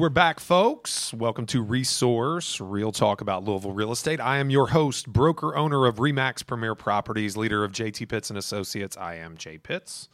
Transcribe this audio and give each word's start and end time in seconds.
We're 0.00 0.08
back, 0.08 0.40
folks. 0.40 1.12
Welcome 1.12 1.44
to 1.48 1.60
Resource, 1.60 2.58
Real 2.58 2.90
Talk 2.90 3.20
about 3.20 3.44
Louisville 3.44 3.72
Real 3.72 3.92
Estate. 3.92 4.18
I 4.18 4.38
am 4.38 4.48
your 4.48 4.68
host, 4.68 5.06
broker 5.06 5.54
owner 5.54 5.84
of 5.84 5.96
Remax 5.96 6.44
Premier 6.46 6.74
Properties, 6.74 7.36
leader 7.36 7.64
of 7.64 7.72
JT 7.72 8.08
Pitts 8.08 8.30
and 8.30 8.38
Associates. 8.38 8.96
I 8.96 9.16
am 9.16 9.36
Jay 9.36 9.58
Pitts. 9.58 10.08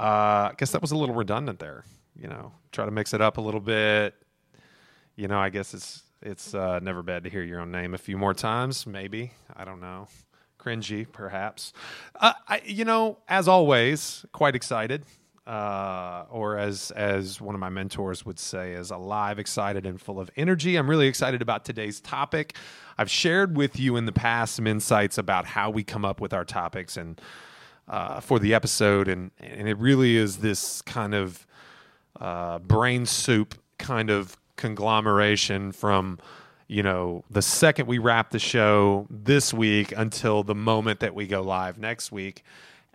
Uh, 0.00 0.02
I 0.02 0.52
guess 0.56 0.70
that 0.70 0.80
was 0.80 0.90
a 0.90 0.96
little 0.96 1.14
redundant 1.14 1.58
there. 1.58 1.84
You 2.16 2.28
know, 2.28 2.52
try 2.72 2.86
to 2.86 2.90
mix 2.90 3.12
it 3.12 3.20
up 3.20 3.36
a 3.36 3.42
little 3.42 3.60
bit. 3.60 4.14
You 5.16 5.28
know, 5.28 5.38
I 5.38 5.50
guess 5.50 5.74
it's 5.74 6.02
it's 6.22 6.54
uh, 6.54 6.78
never 6.78 7.02
bad 7.02 7.24
to 7.24 7.30
hear 7.30 7.42
your 7.42 7.60
own 7.60 7.70
name 7.70 7.92
a 7.92 7.98
few 7.98 8.16
more 8.16 8.32
times. 8.32 8.86
Maybe 8.86 9.32
I 9.54 9.66
don't 9.66 9.82
know, 9.82 10.08
cringy 10.58 11.06
perhaps. 11.12 11.74
Uh, 12.18 12.32
I, 12.48 12.62
you 12.64 12.86
know, 12.86 13.18
as 13.28 13.48
always, 13.48 14.24
quite 14.32 14.56
excited 14.56 15.04
uh, 15.46 16.24
or 16.30 16.56
as 16.56 16.90
as 16.92 17.40
one 17.40 17.54
of 17.54 17.60
my 17.60 17.68
mentors 17.68 18.24
would 18.24 18.38
say, 18.38 18.72
is 18.72 18.90
alive, 18.90 19.38
excited, 19.38 19.84
and 19.84 20.00
full 20.00 20.18
of 20.18 20.30
energy. 20.36 20.76
I'm 20.76 20.88
really 20.88 21.06
excited 21.06 21.42
about 21.42 21.64
today's 21.64 22.00
topic. 22.00 22.56
I've 22.96 23.10
shared 23.10 23.56
with 23.56 23.78
you 23.78 23.96
in 23.96 24.06
the 24.06 24.12
past 24.12 24.54
some 24.56 24.66
insights 24.66 25.18
about 25.18 25.46
how 25.46 25.70
we 25.70 25.84
come 25.84 26.04
up 26.04 26.20
with 26.20 26.32
our 26.32 26.44
topics 26.44 26.96
and 26.96 27.20
uh, 27.88 28.20
for 28.20 28.38
the 28.38 28.54
episode, 28.54 29.08
and 29.08 29.30
and 29.38 29.68
it 29.68 29.76
really 29.78 30.16
is 30.16 30.38
this 30.38 30.80
kind 30.82 31.14
of 31.14 31.46
uh, 32.20 32.58
brain 32.60 33.04
soup 33.04 33.54
kind 33.78 34.10
of 34.10 34.36
conglomeration 34.56 35.72
from 35.72 36.18
you 36.68 36.82
know 36.82 37.22
the 37.28 37.42
second 37.42 37.86
we 37.86 37.98
wrap 37.98 38.30
the 38.30 38.38
show 38.38 39.06
this 39.10 39.52
week 39.52 39.92
until 39.96 40.42
the 40.42 40.54
moment 40.54 41.00
that 41.00 41.14
we 41.14 41.26
go 41.26 41.42
live 41.42 41.76
next 41.76 42.10
week 42.10 42.42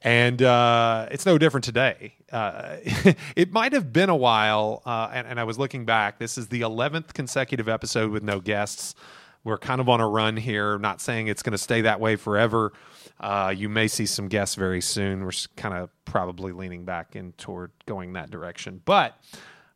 and 0.02 0.42
uh, 0.42 1.08
it's 1.12 1.26
no 1.26 1.38
different 1.38 1.64
today. 1.64 2.14
Uh, 2.32 2.78
it 3.36 3.52
might 3.52 3.74
have 3.74 3.92
been 3.92 4.10
a 4.10 4.16
while, 4.16 4.82
uh, 4.86 5.10
and, 5.14 5.28
and, 5.28 5.40
I 5.40 5.44
was 5.44 5.58
looking 5.58 5.86
back. 5.86 6.20
This 6.20 6.38
is 6.38 6.48
the 6.48 6.62
11th 6.62 7.14
consecutive 7.14 7.68
episode 7.68 8.12
with 8.12 8.24
no 8.24 8.40
guests. 8.40 8.96
We're 9.44 9.58
kind 9.58 9.82
of 9.82 9.90
on 9.90 10.00
a 10.00 10.08
run 10.08 10.38
here. 10.38 10.78
Not 10.78 11.02
saying 11.02 11.28
it's 11.28 11.44
going 11.44 11.52
to 11.52 11.58
stay 11.58 11.82
that 11.82 12.00
way 12.00 12.16
forever. 12.16 12.74
Uh, 13.20 13.54
you 13.56 13.68
may 13.68 13.88
see 13.88 14.06
some 14.06 14.28
guests 14.28 14.56
very 14.56 14.82
soon. 14.82 15.24
We're 15.24 15.32
kind 15.56 15.76
of 15.76 15.90
probably 16.06 16.52
leaning 16.52 16.86
back 16.86 17.16
in 17.16 17.34
toward 17.34 17.72
going 17.86 18.14
that 18.14 18.30
direction. 18.30 18.82
But 18.84 19.18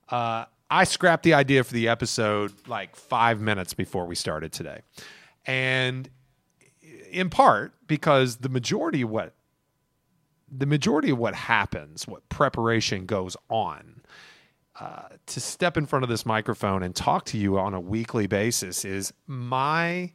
uh, 0.10 0.46
I 0.70 0.84
scrapped 0.86 1.24
the 1.24 1.34
idea 1.34 1.64
for 1.64 1.74
the 1.74 1.88
episode 1.88 2.54
like 2.68 2.96
five 2.96 3.42
minutes 3.42 3.74
before 3.74 4.06
we 4.06 4.16
started 4.16 4.52
today. 4.52 4.82
And 5.46 6.10
in 7.12 7.30
part 7.30 7.74
because 7.88 8.38
the 8.38 8.50
majority 8.50 9.02
of 9.02 9.10
what 9.10 9.34
the 10.56 10.66
majority 10.66 11.10
of 11.10 11.18
what 11.18 11.36
happens, 11.36 12.08
what 12.08 12.28
preparation 12.30 13.06
goes 13.06 13.36
on, 13.50 14.02
uh, 14.80 15.04
to 15.26 15.40
step 15.40 15.78
in 15.78 15.86
front 15.86 16.04
of 16.04 16.10
this 16.10 16.26
microphone 16.26 16.84
and 16.84 16.96
talk 16.96 17.26
to 17.26 17.38
you 17.38 17.58
on 17.58 17.74
a 17.74 17.80
weekly 17.80 18.28
basis 18.28 18.86
is 18.86 19.14
my 19.28 20.12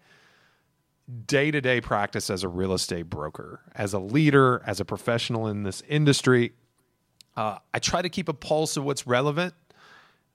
day 1.26 1.50
to 1.50 1.60
day 1.60 1.80
practice 1.80 2.28
as 2.28 2.42
a 2.44 2.48
real 2.48 2.72
estate 2.72 3.08
broker, 3.08 3.60
as 3.74 3.92
a 3.94 3.98
leader, 3.98 4.62
as 4.66 4.80
a 4.80 4.84
professional 4.84 5.46
in 5.46 5.62
this 5.62 5.82
industry. 5.88 6.52
Uh, 7.36 7.58
I 7.72 7.78
try 7.78 8.02
to 8.02 8.08
keep 8.08 8.28
a 8.28 8.34
pulse 8.34 8.76
of 8.76 8.84
what's 8.84 9.06
relevant 9.06 9.54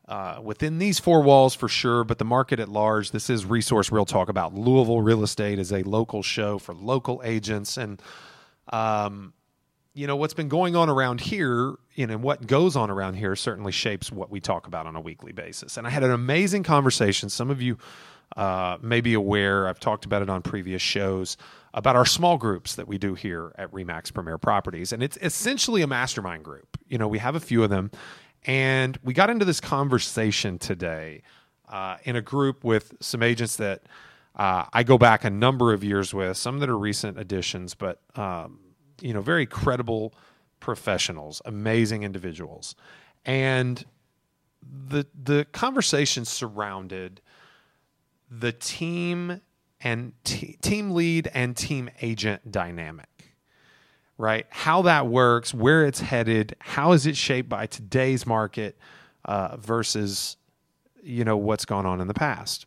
uh, 0.08 0.40
within 0.41 0.80
these 0.80 1.00
four 1.00 1.22
walls 1.22 1.53
for 1.53 1.68
sure, 1.68 2.03
but 2.03 2.18
the 2.18 2.25
market 2.25 2.59
at 2.59 2.70
large. 2.70 3.12
This 3.12 3.30
is 3.30 3.46
Resource 3.46 3.91
Real 3.91 4.06
Talk 4.06 4.30
about 4.30 4.53
Louisville 4.53 5.02
real 5.02 5.24
estate 5.24 5.59
is 5.59 5.72
a 5.72 5.84
local 5.84 6.24
show 6.24 6.58
for 6.58 6.74
local 6.74 7.22
agents 7.24 7.78
and 7.78 8.02
um, 8.70 9.34
you 9.94 10.08
know 10.08 10.16
what's 10.16 10.34
been 10.34 10.50
going 10.50 10.76
on 10.76 10.90
around 10.90 11.22
here 11.22 11.76
you 11.94 12.08
know 12.08 12.18
what 12.18 12.46
goes 12.48 12.76
on 12.76 12.90
around 12.90 13.14
here 13.14 13.36
certainly 13.36 13.72
shapes 13.72 14.12
what 14.12 14.30
we 14.30 14.40
talk 14.40 14.68
about 14.68 14.86
on 14.88 14.96
a 14.96 15.02
weekly 15.02 15.31
basis. 15.31 15.78
And 15.78 15.86
i 15.86 15.90
had 15.90 16.04
an 16.04 16.12
amazing 16.12 16.64
conversation. 16.64 17.30
Some 17.30 17.50
of 17.50 17.62
you 17.62 17.78
uh, 18.36 18.78
may 18.82 19.02
be 19.02 19.14
aware 19.14 19.68
i've 19.68 19.80
talked 19.80 20.06
about 20.06 20.22
it 20.22 20.30
on 20.30 20.42
previous 20.42 20.82
shows 20.82 21.38
about 21.74 21.96
our 21.96 22.06
small 22.06 22.38
groups 22.38 22.76
that 22.76 22.88
we 22.88 22.98
do 22.98 23.14
here 23.14 23.52
at 23.58 23.72
remax 23.72 24.14
premier 24.14 24.38
properties. 24.38 24.92
And 24.92 25.03
it's 25.03 25.18
essentially 25.22 25.82
a 25.82 25.88
mastermind 25.88 26.44
group. 26.44 26.78
You 26.88 26.98
know 26.98 27.08
we 27.08 27.20
have 27.20 27.36
a 27.36 27.40
few 27.40 27.64
of 27.64 27.70
them. 27.70 27.92
And 28.46 28.98
we 29.03 29.14
got 29.14 29.30
into 29.30 29.46
this 29.46 29.62
conversation 29.62 30.59
today 30.59 31.22
uh, 31.70 31.98
in 32.03 32.18
a 32.18 32.22
group 32.22 32.64
with 32.64 32.94
some 33.00 33.24
agents 33.24 33.56
that 33.56 33.84
uh, 34.36 34.66
I 34.74 34.84
go 34.84 34.98
back 34.98 35.24
a 35.24 35.30
number 35.30 35.74
of 35.74 35.84
years 35.84 36.14
with, 36.14 36.36
some 36.36 36.59
that 36.59 36.70
are 36.70 36.78
recent 36.78 37.18
additions, 37.20 37.76
but 37.76 38.02
um, 38.16 38.59
you 39.02 39.14
know, 39.14 39.22
very 39.22 39.46
credible 39.46 40.14
professionals, 40.59 41.42
amazing 41.46 42.04
individuals. 42.04 42.76
And 43.26 43.84
the 44.90 45.06
the 45.22 45.46
conversation 45.52 46.26
surrounded 46.26 47.22
the 48.30 48.52
team 48.52 49.42
and 49.82 50.14
t- 50.24 50.58
team 50.62 50.92
lead 50.92 51.30
and 51.34 51.56
team 51.56 51.90
agent 52.02 52.52
dynamic 52.52 53.36
right 54.18 54.46
how 54.50 54.82
that 54.84 55.08
works 55.08 55.53
where 55.53 55.86
it's 55.86 56.00
headed 56.00 56.56
how 56.59 56.94
is 56.94 57.06
it 57.06 57.18
shaped 57.18 57.50
by 57.50 57.66
today's 57.66 58.26
market 58.26 58.78
uh, 59.26 59.58
versus 59.58 60.38
you 61.03 61.24
know 61.24 61.38
what's 61.38 61.66
gone 61.66 61.86
on 61.86 62.00
in 62.00 62.08
the 62.08 62.14
past 62.14 62.66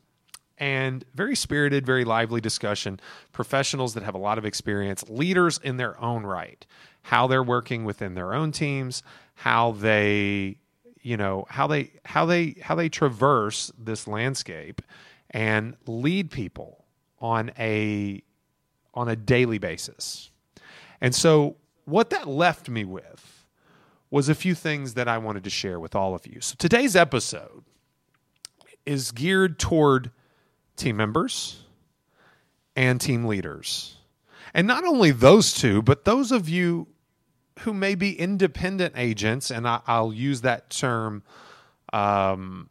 and 0.58 1.04
very 1.14 1.36
spirited, 1.36 1.84
very 1.84 2.04
lively 2.04 2.40
discussion. 2.40 3.00
Professionals 3.32 3.94
that 3.94 4.02
have 4.02 4.14
a 4.14 4.18
lot 4.18 4.38
of 4.38 4.44
experience, 4.44 5.04
leaders 5.08 5.58
in 5.62 5.76
their 5.76 6.00
own 6.00 6.24
right, 6.24 6.66
how 7.02 7.26
they're 7.26 7.42
working 7.42 7.84
within 7.84 8.14
their 8.14 8.34
own 8.34 8.52
teams, 8.52 9.02
how 9.34 9.72
they, 9.72 10.56
you 11.02 11.16
know, 11.16 11.44
how 11.48 11.66
they 11.66 11.92
how 12.04 12.26
they 12.26 12.56
how 12.62 12.74
they 12.74 12.88
traverse 12.88 13.70
this 13.78 14.06
landscape 14.06 14.82
and 15.30 15.76
lead 15.86 16.30
people 16.30 16.84
on 17.20 17.50
a 17.58 18.22
on 18.94 19.08
a 19.08 19.16
daily 19.16 19.58
basis. 19.58 20.30
And 21.00 21.14
so 21.14 21.56
what 21.84 22.10
that 22.10 22.26
left 22.26 22.68
me 22.68 22.84
with 22.84 23.44
was 24.10 24.28
a 24.28 24.34
few 24.34 24.54
things 24.54 24.94
that 24.94 25.08
I 25.08 25.18
wanted 25.18 25.44
to 25.44 25.50
share 25.50 25.78
with 25.78 25.94
all 25.94 26.14
of 26.14 26.26
you. 26.26 26.40
So 26.40 26.54
today's 26.58 26.96
episode 26.96 27.64
is 28.86 29.10
geared 29.10 29.58
toward 29.58 30.10
team 30.76 30.97
members 30.97 31.62
and 32.75 33.00
team 33.00 33.25
leaders. 33.25 33.97
And 34.54 34.66
not 34.66 34.84
only 34.84 35.10
those 35.10 35.53
two, 35.53 35.82
but 35.82 36.04
those 36.04 36.32
of 36.32 36.48
you 36.48 36.88
who 37.60 37.72
may 37.72 37.94
be 37.94 38.19
independent 38.19 38.94
agents, 38.97 39.50
and 39.50 39.66
I, 39.66 39.81
will 40.00 40.12
use 40.12 40.42
that 40.42 40.70
term, 40.70 41.22
um, 41.92 42.69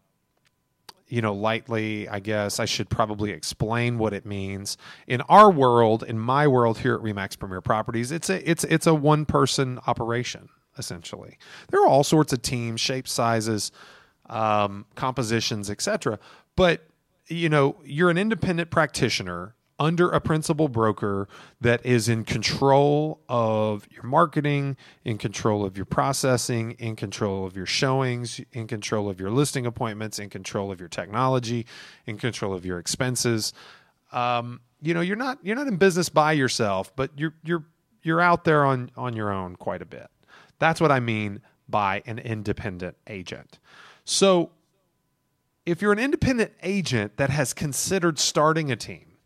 you 1.08 1.22
know, 1.22 1.34
lightly. 1.34 2.08
I 2.08 2.20
guess 2.20 2.60
I 2.60 2.66
should 2.66 2.90
probably 2.90 3.32
explain 3.32 3.98
what 3.98 4.14
it 4.14 4.26
means. 4.26 4.78
In 5.08 5.22
our 5.22 5.52
world, 5.52 6.04
in 6.04 6.20
my 6.20 6.48
world 6.48 6.80
here 6.80 6.96
at 6.96 7.02
Remax 7.02 7.38
Premier 7.38 7.62
Properties, 7.62 8.12
it's 8.12 8.30
a 8.30 8.50
it's 8.50 8.64
it's 8.64 8.88
a 8.88 8.94
one 8.94 9.26
person 9.26 9.80
operation 9.88 10.50
essentially. 10.78 11.38
There 11.70 11.82
are 11.82 11.88
all 11.88 12.04
sorts 12.04 12.34
of 12.34 12.42
teams, 12.42 12.82
shapes, 12.82 13.12
sizes, 13.12 13.72
um, 14.30 14.86
compositions, 14.96 15.70
etc. 15.70 16.20
But 16.56 16.86
you 17.28 17.50
know, 17.50 17.78
you're 17.84 18.10
an 18.10 18.18
independent 18.18 18.70
practitioner 18.70 19.56
under 19.78 20.10
a 20.10 20.22
principal 20.22 20.70
broker 20.70 21.28
that 21.60 21.86
is 21.86 22.08
in 22.08 22.24
control 22.24 23.22
of 23.28 23.86
your 23.92 24.04
marketing, 24.04 24.78
in 25.04 25.18
control 25.18 25.66
of 25.66 25.76
your 25.76 25.86
processing, 25.86 26.72
in 26.80 26.96
control 26.96 27.46
of 27.46 27.58
your 27.58 27.66
showings, 27.66 28.40
in 28.54 28.68
control 28.68 29.10
of 29.10 29.20
your 29.20 29.30
listing 29.30 29.66
appointments, 29.66 30.18
in 30.18 30.30
control 30.30 30.72
of 30.72 30.80
your 30.80 30.88
technology, 30.88 31.66
in 32.06 32.18
control 32.18 32.54
of 32.54 32.66
your 32.66 32.80
expenses. 32.80 33.52
Um, 34.14 34.62
you 34.82 34.94
know, 34.94 35.02
you're 35.02 35.18
not 35.18 35.40
you're 35.44 35.56
not 35.56 35.68
in 35.68 35.78
business 35.78 36.10
by 36.10 36.32
yourself, 36.34 36.96
but 36.96 37.12
you're 37.18 37.34
you're 37.44 37.66
you're 38.02 38.22
out 38.22 38.46
there 38.46 38.64
on 38.66 38.92
on 38.96 39.16
your 39.16 39.32
own 39.32 39.56
quite 39.56 39.82
a 39.82 39.86
bit. 39.86 40.08
That's 40.60 40.80
what 40.80 40.92
I 40.92 41.02
mean 41.02 41.42
by 41.68 42.02
an 42.06 42.20
independent 42.20 42.96
agent. 43.08 43.60
So 44.06 44.52
if 45.66 45.82
you're 45.82 45.92
an 45.92 46.00
independent 46.00 46.54
agent 46.64 47.18
that 47.18 47.30
has 47.30 47.54
considered 47.54 48.20
starting 48.20 48.72
a 48.72 48.76
team 48.76 49.18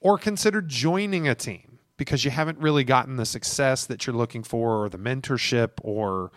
or 0.00 0.18
considered 0.18 0.68
joining 0.68 1.28
a 1.28 1.34
team, 1.34 1.78
because 1.96 2.24
you 2.24 2.30
haven't 2.30 2.58
really 2.58 2.84
gotten 2.84 3.16
the 3.16 3.24
success 3.24 3.86
that 3.86 4.06
you're 4.06 4.16
looking 4.16 4.42
for 4.42 4.84
or 4.84 4.88
the 4.88 4.98
mentorship 4.98 5.72
or 5.82 6.32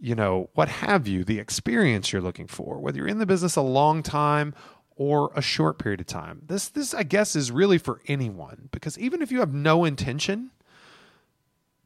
you 0.00 0.14
know 0.14 0.50
what 0.54 0.68
have 0.68 1.06
you 1.06 1.24
the 1.24 1.38
experience 1.38 2.12
you're 2.12 2.20
looking 2.20 2.48
for 2.48 2.80
whether 2.80 2.98
you're 2.98 3.06
in 3.06 3.18
the 3.18 3.26
business 3.26 3.54
a 3.54 3.62
long 3.62 4.02
time 4.02 4.52
or 4.96 5.30
a 5.36 5.40
short 5.40 5.78
period 5.78 6.00
of 6.00 6.06
time 6.06 6.42
this 6.46 6.68
this 6.70 6.92
i 6.92 7.04
guess 7.04 7.36
is 7.36 7.52
really 7.52 7.78
for 7.78 8.00
anyone 8.08 8.68
because 8.72 8.98
even 8.98 9.22
if 9.22 9.30
you 9.30 9.38
have 9.38 9.54
no 9.54 9.84
intention 9.84 10.50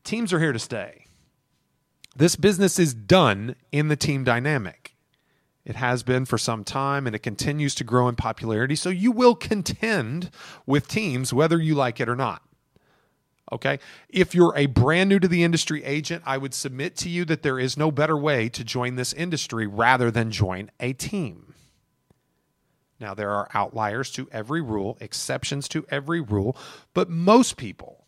teams 0.06 0.32
are 0.32 0.40
here 0.40 0.52
to 0.52 0.58
stay. 0.58 1.04
This 2.14 2.36
business 2.36 2.78
is 2.78 2.94
done 2.94 3.56
in 3.72 3.88
the 3.88 3.96
team 3.96 4.24
dynamic 4.24 4.85
it 5.66 5.74
has 5.74 6.04
been 6.04 6.24
for 6.24 6.38
some 6.38 6.62
time 6.62 7.06
and 7.06 7.16
it 7.16 7.24
continues 7.24 7.74
to 7.74 7.84
grow 7.84 8.08
in 8.08 8.14
popularity. 8.14 8.76
So 8.76 8.88
you 8.88 9.10
will 9.10 9.34
contend 9.34 10.30
with 10.64 10.86
teams 10.86 11.32
whether 11.32 11.60
you 11.60 11.74
like 11.74 12.00
it 12.00 12.08
or 12.08 12.14
not. 12.14 12.42
Okay. 13.50 13.80
If 14.08 14.34
you're 14.34 14.56
a 14.56 14.66
brand 14.66 15.08
new 15.08 15.18
to 15.18 15.28
the 15.28 15.42
industry 15.42 15.84
agent, 15.84 16.22
I 16.24 16.38
would 16.38 16.54
submit 16.54 16.96
to 16.98 17.08
you 17.08 17.24
that 17.26 17.42
there 17.42 17.58
is 17.58 17.76
no 17.76 17.90
better 17.90 18.16
way 18.16 18.48
to 18.48 18.64
join 18.64 18.94
this 18.94 19.12
industry 19.12 19.66
rather 19.66 20.10
than 20.10 20.30
join 20.30 20.70
a 20.78 20.92
team. 20.92 21.54
Now, 23.00 23.14
there 23.14 23.30
are 23.30 23.48
outliers 23.52 24.10
to 24.12 24.28
every 24.32 24.62
rule, 24.62 24.96
exceptions 25.00 25.68
to 25.68 25.84
every 25.90 26.20
rule, 26.20 26.56
but 26.94 27.10
most 27.10 27.56
people 27.56 28.06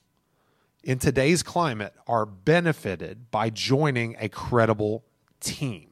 in 0.83 0.99
today's 0.99 1.43
climate 1.43 1.93
are 2.07 2.25
benefited 2.25 3.31
by 3.31 3.51
joining 3.51 4.17
a 4.19 4.29
credible 4.29 5.05
team. 5.41 5.88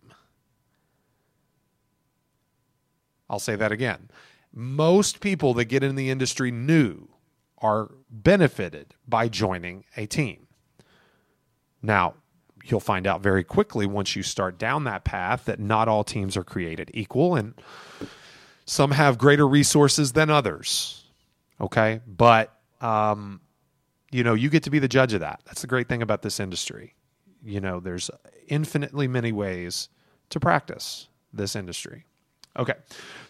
I'll 3.28 3.38
say 3.38 3.56
that 3.56 3.72
again. 3.72 4.08
Most 4.52 5.20
people 5.20 5.54
that 5.54 5.66
get 5.66 5.82
in 5.82 5.96
the 5.96 6.10
industry 6.10 6.50
new 6.50 7.08
are 7.58 7.90
benefited 8.10 8.94
by 9.08 9.28
joining 9.28 9.84
a 9.96 10.06
team. 10.06 10.46
Now, 11.82 12.14
you'll 12.64 12.80
find 12.80 13.06
out 13.06 13.22
very 13.22 13.44
quickly 13.44 13.86
once 13.86 14.16
you 14.16 14.22
start 14.22 14.58
down 14.58 14.84
that 14.84 15.04
path 15.04 15.44
that 15.44 15.60
not 15.60 15.88
all 15.88 16.04
teams 16.04 16.36
are 16.36 16.44
created 16.44 16.90
equal 16.94 17.36
and 17.36 17.54
some 18.64 18.90
have 18.90 19.18
greater 19.18 19.46
resources 19.46 20.12
than 20.12 20.30
others. 20.30 21.04
Okay. 21.60 22.00
But, 22.06 22.52
um, 22.80 23.40
you 24.10 24.24
know, 24.24 24.34
you 24.34 24.50
get 24.50 24.64
to 24.64 24.70
be 24.70 24.78
the 24.78 24.88
judge 24.88 25.12
of 25.12 25.20
that. 25.20 25.40
That's 25.46 25.60
the 25.60 25.66
great 25.66 25.88
thing 25.88 26.02
about 26.02 26.22
this 26.22 26.40
industry. 26.40 26.94
You 27.44 27.60
know, 27.60 27.80
there's 27.80 28.10
infinitely 28.48 29.06
many 29.08 29.32
ways 29.32 29.88
to 30.30 30.40
practice 30.40 31.08
this 31.32 31.54
industry. 31.54 32.06
Okay. 32.58 32.74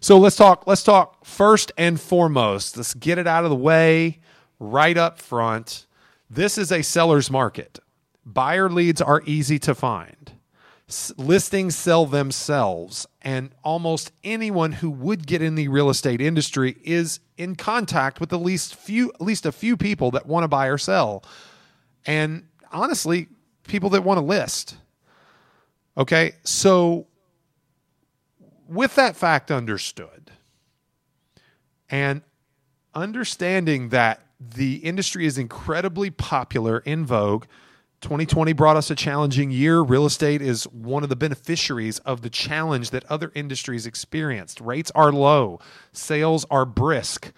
So 0.01 0.19
let's 0.19 0.37
talk 0.37 0.67
let's 0.67 0.83
talk 0.83 1.25
first 1.25 1.73
and 1.77 2.01
foremost. 2.01 2.77
Let's 2.77 2.95
get 2.95 3.19
it 3.19 3.27
out 3.27 3.45
of 3.45 3.51
the 3.51 3.57
way 3.57 4.21
right 4.59 4.97
up 4.97 5.19
front. 5.21 5.87
This 6.31 6.59
is 6.59 6.71
a 6.71 6.83
seller's 6.83 7.31
market. 7.31 7.79
Buyer 8.25 8.69
leads 8.69 9.01
are 9.01 9.23
easy 9.27 9.59
to 9.61 9.75
find. 9.75 10.33
S- 10.89 11.13
listings 11.17 11.75
sell 11.75 12.07
themselves 12.07 13.07
and 13.23 13.51
almost 13.65 14.13
anyone 14.23 14.73
who 14.73 14.91
would 14.91 15.27
get 15.27 15.43
in 15.43 15.57
the 15.57 15.69
real 15.69 15.91
estate 15.91 16.21
industry 16.21 16.77
is 16.85 17.19
in 17.37 17.57
contact 17.57 18.21
with 18.21 18.33
at 18.33 18.41
least 18.41 18.77
few 18.77 19.11
at 19.15 19.21
least 19.21 19.47
a 19.47 19.53
few 19.53 19.77
people 19.77 20.13
that 20.13 20.27
want 20.27 20.45
to 20.45 20.49
buy 20.49 20.67
or 20.67 20.79
sell. 20.79 21.25
And 22.05 22.47
honestly, 22.71 23.29
people 23.65 23.91
that 23.91 24.05
want 24.05 24.19
to 24.19 24.25
list. 24.25 24.77
Okay? 25.99 26.33
So 26.45 27.09
with 28.69 28.95
that 28.97 29.17
fact 29.17 29.51
understood 29.51 30.33
and 31.89 32.23
understanding 32.95 33.91
that 33.91 34.21
the 34.41 34.77
industry 34.77 35.27
is 35.27 35.39
incredibly 35.39 36.11
popular 36.11 36.79
in 36.81 37.07
vogue 37.07 37.47
2020 38.03 38.53
brought 38.53 38.77
us 38.77 38.91
a 38.91 38.95
challenging 38.95 39.51
year. 39.51 39.81
Real 39.81 40.07
estate 40.07 40.43
is 40.43 40.65
one 40.65 41.03
of 41.03 41.09
the 41.09 41.17
beneficiaries 41.17 41.99
of 42.01 42.21
the 42.21 42.31
challenge 42.31 42.91
that 42.91 43.05
other 43.11 43.33
industries 43.35 43.87
experienced. 43.87 44.61
Rates 44.61 44.93
are 44.95 45.13
low, 45.13 45.59
sales 45.93 46.45
are 46.51 46.67
brisk, 46.67 47.33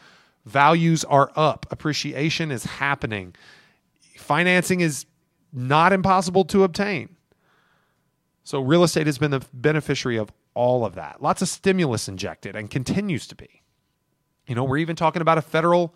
values 0.45 1.05
are 1.05 1.31
up, 1.37 1.67
appreciation 1.71 2.51
is 2.51 2.65
happening. 2.65 3.35
Financing 4.17 4.81
is 4.81 5.07
not 5.53 5.93
impossible 5.93 6.45
to 6.47 6.65
obtain. 6.65 7.17
So, 8.43 8.61
real 8.61 8.83
estate 8.83 9.07
has 9.07 9.19
been 9.19 9.31
the 9.31 9.45
beneficiary 9.53 10.17
of 10.17 10.33
all 10.59 10.85
of 10.85 10.97
that. 10.97 11.23
Lots 11.23 11.41
of 11.41 11.49
stimulus 11.49 12.09
injected 12.09 12.57
and 12.57 12.69
continues 12.69 13.29
to 13.29 13.37
be. 13.37 13.63
You 14.49 14.57
know, 14.57 14.65
we're 14.65 14.79
even 14.79 14.97
talking 14.97 15.23
about 15.23 15.39
a 15.39 15.43
federal 15.43 15.95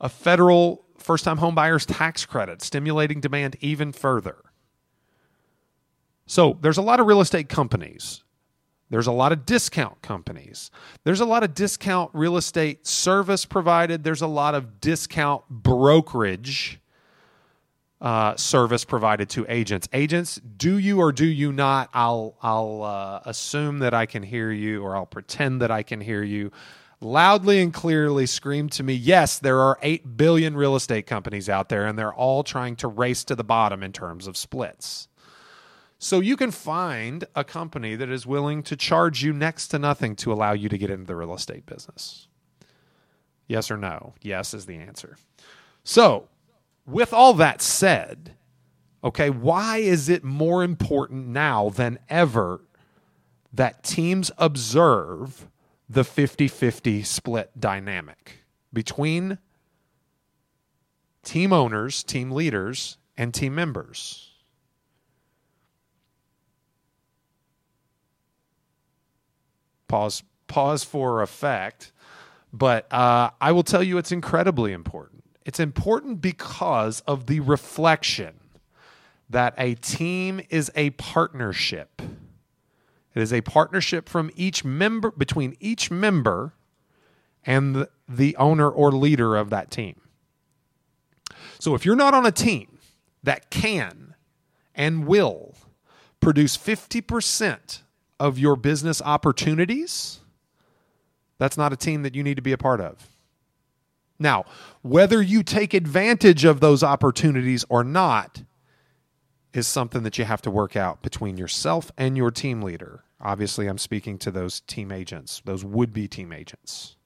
a 0.00 0.08
federal 0.08 0.84
first-time 0.98 1.38
home 1.38 1.54
buyers 1.54 1.84
tax 1.84 2.24
credit 2.24 2.62
stimulating 2.62 3.20
demand 3.20 3.56
even 3.60 3.90
further. 3.90 4.36
So, 6.26 6.58
there's 6.60 6.78
a 6.78 6.82
lot 6.82 7.00
of 7.00 7.06
real 7.06 7.20
estate 7.20 7.48
companies. 7.48 8.22
There's 8.88 9.08
a 9.08 9.12
lot 9.12 9.32
of 9.32 9.44
discount 9.44 10.00
companies. 10.00 10.70
There's 11.02 11.20
a 11.20 11.24
lot 11.24 11.42
of 11.42 11.52
discount 11.54 12.10
real 12.12 12.36
estate 12.36 12.86
service 12.86 13.44
provided. 13.44 14.04
There's 14.04 14.22
a 14.22 14.28
lot 14.28 14.54
of 14.54 14.80
discount 14.80 15.42
brokerage 15.50 16.80
uh, 18.04 18.36
service 18.36 18.84
provided 18.84 19.30
to 19.30 19.46
agents. 19.48 19.88
Agents, 19.94 20.38
do 20.58 20.76
you 20.76 21.00
or 21.00 21.10
do 21.10 21.24
you 21.24 21.50
not? 21.50 21.88
I'll 21.94 22.36
I'll 22.42 22.82
uh, 22.82 23.20
assume 23.24 23.78
that 23.78 23.94
I 23.94 24.04
can 24.04 24.22
hear 24.22 24.52
you, 24.52 24.82
or 24.82 24.94
I'll 24.94 25.06
pretend 25.06 25.62
that 25.62 25.70
I 25.70 25.82
can 25.82 26.02
hear 26.02 26.22
you. 26.22 26.52
Loudly 27.00 27.62
and 27.62 27.72
clearly 27.72 28.26
scream 28.26 28.68
to 28.70 28.82
me, 28.82 28.92
yes, 28.92 29.38
there 29.38 29.58
are 29.60 29.78
8 29.82 30.18
billion 30.18 30.54
real 30.54 30.76
estate 30.76 31.06
companies 31.06 31.48
out 31.48 31.70
there, 31.70 31.86
and 31.86 31.98
they're 31.98 32.12
all 32.12 32.42
trying 32.44 32.76
to 32.76 32.88
race 32.88 33.24
to 33.24 33.34
the 33.34 33.44
bottom 33.44 33.82
in 33.82 33.92
terms 33.92 34.26
of 34.26 34.36
splits. 34.36 35.08
So 35.98 36.20
you 36.20 36.36
can 36.36 36.50
find 36.50 37.24
a 37.34 37.42
company 37.42 37.96
that 37.96 38.10
is 38.10 38.26
willing 38.26 38.62
to 38.64 38.76
charge 38.76 39.22
you 39.22 39.32
next 39.32 39.68
to 39.68 39.78
nothing 39.78 40.14
to 40.16 40.32
allow 40.32 40.52
you 40.52 40.68
to 40.68 40.76
get 40.76 40.90
into 40.90 41.06
the 41.06 41.16
real 41.16 41.34
estate 41.34 41.64
business. 41.64 42.28
Yes 43.48 43.70
or 43.70 43.78
no? 43.78 44.12
Yes 44.20 44.52
is 44.52 44.66
the 44.66 44.76
answer. 44.76 45.16
So 45.84 46.28
with 46.86 47.12
all 47.12 47.34
that 47.34 47.62
said, 47.62 48.34
okay, 49.02 49.30
why 49.30 49.78
is 49.78 50.08
it 50.08 50.24
more 50.24 50.62
important 50.62 51.26
now 51.28 51.70
than 51.70 51.98
ever 52.08 52.60
that 53.52 53.82
teams 53.84 54.30
observe 54.38 55.48
the 55.88 56.04
50 56.04 56.48
50 56.48 57.02
split 57.02 57.50
dynamic 57.58 58.38
between 58.72 59.38
team 61.22 61.52
owners, 61.52 62.02
team 62.02 62.30
leaders, 62.30 62.98
and 63.16 63.32
team 63.32 63.54
members? 63.54 64.30
Pause, 69.86 70.24
pause 70.48 70.82
for 70.82 71.22
effect. 71.22 71.92
But 72.52 72.92
uh, 72.92 73.30
I 73.40 73.52
will 73.52 73.62
tell 73.62 73.82
you 73.82 73.96
it's 73.98 74.10
incredibly 74.12 74.72
important. 74.72 75.13
It's 75.44 75.60
important 75.60 76.20
because 76.20 77.00
of 77.02 77.26
the 77.26 77.40
reflection 77.40 78.40
that 79.28 79.54
a 79.58 79.74
team 79.74 80.40
is 80.50 80.70
a 80.74 80.90
partnership. 80.90 82.00
It 83.14 83.22
is 83.22 83.32
a 83.32 83.42
partnership 83.42 84.08
from 84.08 84.30
each 84.36 84.64
member 84.64 85.10
between 85.10 85.56
each 85.60 85.90
member 85.90 86.54
and 87.44 87.86
the 88.08 88.36
owner 88.36 88.68
or 88.68 88.90
leader 88.90 89.36
of 89.36 89.50
that 89.50 89.70
team. 89.70 90.00
So 91.58 91.74
if 91.74 91.84
you're 91.84 91.96
not 91.96 92.14
on 92.14 92.26
a 92.26 92.32
team 92.32 92.78
that 93.22 93.50
can 93.50 94.14
and 94.74 95.06
will 95.06 95.54
produce 96.20 96.56
50% 96.56 97.82
of 98.18 98.38
your 98.38 98.56
business 98.56 99.02
opportunities, 99.02 100.20
that's 101.38 101.56
not 101.56 101.72
a 101.72 101.76
team 101.76 102.02
that 102.02 102.14
you 102.14 102.22
need 102.22 102.36
to 102.36 102.42
be 102.42 102.52
a 102.52 102.58
part 102.58 102.80
of. 102.80 103.13
Now, 104.18 104.44
whether 104.82 105.20
you 105.20 105.42
take 105.42 105.74
advantage 105.74 106.44
of 106.44 106.60
those 106.60 106.82
opportunities 106.82 107.64
or 107.68 107.82
not 107.82 108.42
is 109.52 109.66
something 109.66 110.02
that 110.02 110.18
you 110.18 110.24
have 110.24 110.42
to 110.42 110.50
work 110.50 110.76
out 110.76 111.02
between 111.02 111.36
yourself 111.36 111.90
and 111.96 112.16
your 112.16 112.30
team 112.30 112.62
leader. 112.62 113.04
Obviously, 113.20 113.66
I'm 113.66 113.78
speaking 113.78 114.18
to 114.18 114.30
those 114.30 114.60
team 114.60 114.92
agents, 114.92 115.40
those 115.44 115.64
would 115.64 115.92
be 115.92 116.08
team 116.08 116.32
agents. 116.32 116.96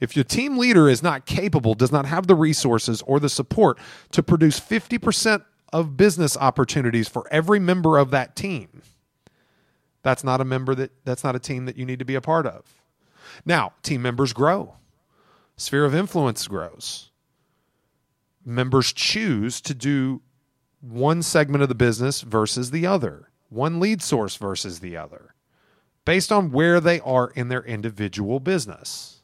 If 0.00 0.14
your 0.16 0.24
team 0.24 0.58
leader 0.58 0.88
is 0.88 1.02
not 1.02 1.26
capable, 1.26 1.74
does 1.74 1.92
not 1.92 2.06
have 2.06 2.26
the 2.26 2.34
resources 2.34 3.02
or 3.02 3.18
the 3.18 3.28
support 3.28 3.78
to 4.12 4.22
produce 4.22 4.60
50% 4.60 5.44
of 5.72 5.96
business 5.96 6.36
opportunities 6.36 7.08
for 7.08 7.26
every 7.30 7.58
member 7.58 7.98
of 7.98 8.10
that 8.10 8.36
team, 8.36 8.82
that's 10.02 10.22
not 10.22 10.40
a 10.40 10.44
member 10.44 10.74
that 10.74 10.92
that's 11.04 11.24
not 11.24 11.34
a 11.34 11.38
team 11.38 11.64
that 11.66 11.76
you 11.76 11.84
need 11.84 11.98
to 11.98 12.04
be 12.04 12.14
a 12.14 12.20
part 12.20 12.46
of. 12.46 12.62
Now, 13.44 13.72
team 13.82 14.02
members 14.02 14.32
grow 14.32 14.74
sphere 15.56 15.84
of 15.84 15.94
influence 15.94 16.46
grows. 16.46 17.10
Members 18.44 18.92
choose 18.92 19.60
to 19.62 19.74
do 19.74 20.22
one 20.80 21.22
segment 21.22 21.62
of 21.62 21.68
the 21.68 21.74
business 21.74 22.20
versus 22.20 22.70
the 22.70 22.86
other, 22.86 23.30
one 23.48 23.80
lead 23.80 24.02
source 24.02 24.36
versus 24.36 24.80
the 24.80 24.96
other, 24.96 25.34
based 26.04 26.30
on 26.30 26.52
where 26.52 26.80
they 26.80 27.00
are 27.00 27.30
in 27.34 27.48
their 27.48 27.64
individual 27.64 28.38
business. 28.38 29.22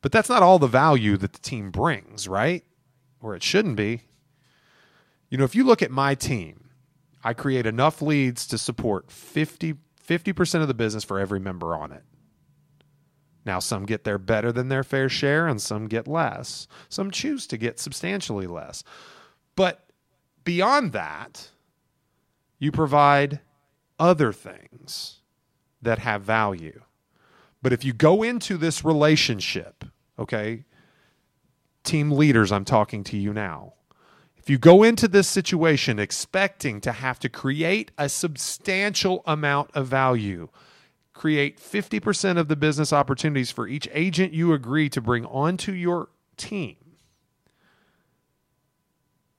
But 0.00 0.10
that's 0.10 0.28
not 0.28 0.42
all 0.42 0.58
the 0.58 0.66
value 0.66 1.16
that 1.18 1.32
the 1.32 1.38
team 1.38 1.70
brings, 1.70 2.26
right? 2.26 2.64
or 3.22 3.34
it 3.34 3.42
shouldn't 3.42 3.76
be. 3.76 4.02
You 5.30 5.38
know, 5.38 5.44
if 5.44 5.54
you 5.54 5.64
look 5.64 5.80
at 5.80 5.90
my 5.90 6.14
team, 6.14 6.70
I 7.24 7.32
create 7.32 7.64
enough 7.64 8.02
leads 8.02 8.46
to 8.48 8.58
support 8.58 9.10
50 9.10 9.76
50% 10.06 10.60
of 10.60 10.66
the 10.66 10.74
business 10.74 11.04
for 11.04 11.20
every 11.20 11.38
member 11.38 11.76
on 11.76 11.92
it. 11.92 12.02
Now, 13.44 13.58
some 13.58 13.86
get 13.86 14.04
there 14.04 14.18
better 14.18 14.52
than 14.52 14.68
their 14.68 14.84
fair 14.84 15.08
share 15.08 15.48
and 15.48 15.60
some 15.60 15.88
get 15.88 16.06
less. 16.06 16.68
Some 16.88 17.10
choose 17.10 17.46
to 17.48 17.56
get 17.56 17.80
substantially 17.80 18.46
less. 18.46 18.84
But 19.56 19.84
beyond 20.44 20.92
that, 20.92 21.50
you 22.58 22.70
provide 22.70 23.40
other 23.98 24.32
things 24.32 25.20
that 25.80 25.98
have 25.98 26.22
value. 26.22 26.82
But 27.60 27.72
if 27.72 27.84
you 27.84 27.92
go 27.92 28.22
into 28.22 28.56
this 28.56 28.84
relationship, 28.84 29.84
okay, 30.18 30.64
team 31.84 32.12
leaders, 32.12 32.52
I'm 32.52 32.64
talking 32.64 33.04
to 33.04 33.16
you 33.16 33.32
now. 33.32 33.74
If 34.36 34.50
you 34.50 34.58
go 34.58 34.82
into 34.82 35.06
this 35.06 35.28
situation 35.28 36.00
expecting 36.00 36.80
to 36.80 36.90
have 36.90 37.20
to 37.20 37.28
create 37.28 37.92
a 37.96 38.08
substantial 38.08 39.22
amount 39.24 39.70
of 39.74 39.86
value, 39.86 40.48
create 41.22 41.56
50% 41.56 42.36
of 42.36 42.48
the 42.48 42.56
business 42.56 42.92
opportunities 42.92 43.52
for 43.52 43.68
each 43.68 43.88
agent 43.92 44.32
you 44.32 44.52
agree 44.52 44.88
to 44.88 45.00
bring 45.00 45.24
onto 45.26 45.70
your 45.70 46.08
team, 46.36 46.74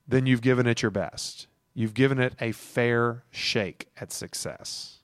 then 0.08 0.24
you've 0.24 0.40
given 0.40 0.66
it 0.66 0.80
your 0.80 0.90
best. 0.90 1.46
You've 1.74 1.92
given 1.92 2.18
it 2.18 2.32
a 2.40 2.52
fair 2.52 3.24
shake 3.30 3.90
at 4.00 4.12
success. 4.12 5.00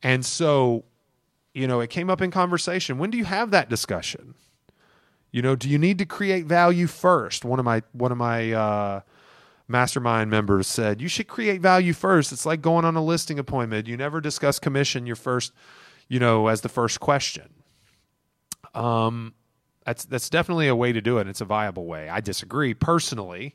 And 0.00 0.24
so, 0.24 0.84
you 1.52 1.66
know, 1.66 1.80
it 1.80 1.90
came 1.90 2.08
up 2.08 2.22
in 2.22 2.30
conversation. 2.30 2.98
When 2.98 3.10
do 3.10 3.18
you 3.18 3.24
have 3.24 3.50
that 3.50 3.68
discussion? 3.68 4.36
You 5.32 5.42
know, 5.42 5.56
do 5.56 5.68
you 5.68 5.76
need 5.76 5.98
to 5.98 6.06
create 6.06 6.46
value 6.46 6.86
first? 6.86 7.44
One 7.44 7.58
of 7.58 7.64
my 7.64 7.82
one 7.90 8.12
of 8.12 8.18
my 8.18 8.52
uh, 8.52 9.00
mastermind 9.68 10.30
members 10.30 10.66
said 10.66 11.00
you 11.00 11.08
should 11.08 11.28
create 11.28 11.60
value 11.60 11.92
first. 11.92 12.32
It's 12.32 12.46
like 12.46 12.62
going 12.62 12.84
on 12.84 12.96
a 12.96 13.04
listing 13.04 13.38
appointment. 13.38 13.86
You 13.86 13.96
never 13.96 14.20
discuss 14.20 14.58
commission 14.58 15.06
your 15.06 15.16
first, 15.16 15.52
you 16.08 16.18
know, 16.18 16.48
as 16.48 16.62
the 16.62 16.68
first 16.68 17.00
question. 17.00 17.52
Um, 18.74 19.34
that's 19.84 20.04
that's 20.04 20.28
definitely 20.28 20.68
a 20.68 20.76
way 20.76 20.92
to 20.92 21.00
do 21.00 21.18
it. 21.18 21.28
It's 21.28 21.40
a 21.40 21.46
viable 21.46 21.86
way. 21.86 22.08
I 22.08 22.20
disagree 22.20 22.74
personally, 22.74 23.54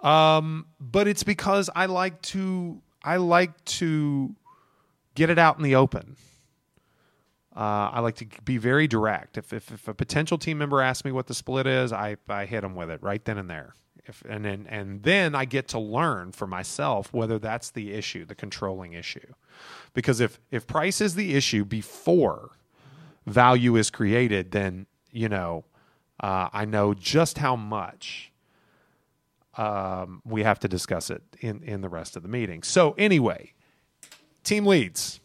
um, 0.00 0.66
but 0.80 1.06
it's 1.06 1.22
because 1.22 1.70
I 1.74 1.86
like 1.86 2.20
to 2.22 2.82
I 3.02 3.16
like 3.16 3.64
to 3.64 4.34
get 5.14 5.30
it 5.30 5.38
out 5.38 5.56
in 5.56 5.62
the 5.62 5.76
open. 5.76 6.16
Uh, 7.56 7.88
I 7.92 8.00
like 8.00 8.16
to 8.16 8.26
be 8.44 8.56
very 8.56 8.88
direct. 8.88 9.38
If, 9.38 9.52
if, 9.52 9.70
if 9.70 9.86
a 9.86 9.94
potential 9.94 10.38
team 10.38 10.58
member 10.58 10.80
asks 10.80 11.04
me 11.04 11.12
what 11.12 11.28
the 11.28 11.34
split 11.34 11.66
is, 11.66 11.92
I 11.92 12.16
I 12.28 12.46
hit 12.46 12.62
them 12.62 12.74
with 12.74 12.90
it 12.90 13.02
right 13.02 13.24
then 13.24 13.38
and 13.38 13.48
there. 13.48 13.74
If, 14.06 14.22
and 14.28 14.44
then 14.44 14.66
and 14.68 15.02
then 15.02 15.34
I 15.34 15.46
get 15.46 15.68
to 15.68 15.78
learn 15.78 16.32
for 16.32 16.46
myself 16.46 17.12
whether 17.12 17.38
that's 17.38 17.70
the 17.70 17.94
issue, 17.94 18.26
the 18.26 18.34
controlling 18.34 18.92
issue. 18.92 19.32
Because 19.94 20.20
if 20.20 20.38
if 20.50 20.66
price 20.66 21.00
is 21.00 21.14
the 21.14 21.34
issue 21.34 21.64
before 21.64 22.50
value 23.26 23.76
is 23.76 23.90
created, 23.90 24.50
then 24.50 24.86
you 25.10 25.28
know, 25.28 25.64
uh, 26.20 26.48
I 26.52 26.64
know 26.64 26.92
just 26.92 27.38
how 27.38 27.56
much 27.56 28.32
um, 29.56 30.22
we 30.24 30.42
have 30.42 30.58
to 30.60 30.68
discuss 30.68 31.10
it 31.10 31.22
in, 31.40 31.62
in 31.62 31.80
the 31.80 31.88
rest 31.88 32.16
of 32.16 32.22
the 32.22 32.28
meeting. 32.28 32.62
So, 32.62 32.94
anyway, 32.98 33.52
team 34.42 34.66
leads. 34.66 35.20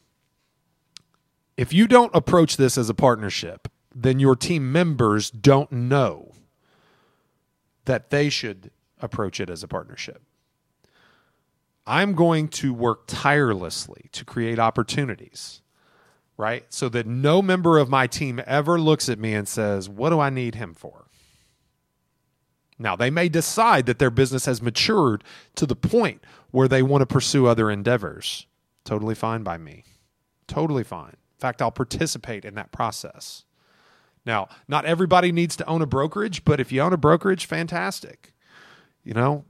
If 1.58 1.74
you 1.74 1.88
don't 1.88 2.16
approach 2.16 2.58
this 2.58 2.78
as 2.78 2.90
a 2.90 2.94
partnership, 2.94 3.68
then 3.94 4.20
your 4.20 4.36
team 4.36 4.72
members 4.72 5.30
don't 5.30 5.72
know 5.72 6.29
that 7.90 8.10
they 8.10 8.30
should 8.30 8.72
approach 9.00 9.40
it 9.40 9.50
as 9.50 9.64
a 9.64 9.68
partnership. 9.68 10.22
I'm 11.86 12.14
going 12.14 12.48
to 12.50 12.74
work 12.74 13.04
tirelessly 13.08 14.10
to 14.12 14.24
create 14.24 14.60
opportunities 14.60 15.62
right? 16.40 16.64
So 16.70 16.88
that 16.88 17.06
no 17.06 17.42
member 17.42 17.78
of 17.78 17.90
my 17.90 18.08
team 18.08 18.42
ever 18.48 18.80
looks 18.80 19.10
at 19.10 19.20
me 19.20 19.34
and 19.34 19.46
says, 19.46 19.90
What 19.90 20.10
do 20.10 20.22
I 20.22 20.30
need 20.30 20.56
him 20.56 20.74
for? 20.74 21.08
Now, 22.80 22.96
they 22.96 23.10
may 23.10 23.28
decide 23.28 23.86
that 23.88 24.00
their 24.00 24.10
business 24.10 24.46
has 24.46 24.62
matured 24.62 25.26
to 25.56 25.66
the 25.66 25.76
point 25.76 26.24
where 26.52 26.70
they 26.70 26.82
want 26.82 27.02
to 27.02 27.06
pursue 27.06 27.46
other 27.46 27.70
endeavors. 27.70 28.48
Totally 28.86 29.16
fine 29.16 29.44
by 29.44 29.58
me. 29.58 29.84
Totally 30.48 30.86
fine. 30.86 31.10
In 31.10 31.40
fact, 31.40 31.62
I'll 31.62 31.72
participate 31.72 32.46
in 32.46 32.56
that 32.56 32.72
process. 32.72 33.44
Now, 34.26 34.48
not 34.68 34.86
everybody 34.86 35.32
needs 35.32 35.56
to 35.58 35.66
own 35.68 35.82
a 35.82 35.86
brokerage, 35.86 36.44
but 36.44 36.60
if 36.60 36.72
you 36.72 36.82
own 36.82 36.94
a 36.94 36.98
brokerage, 36.98 37.46
fantastic. 37.46 38.34
You 39.04 39.14
know, 39.14 39.46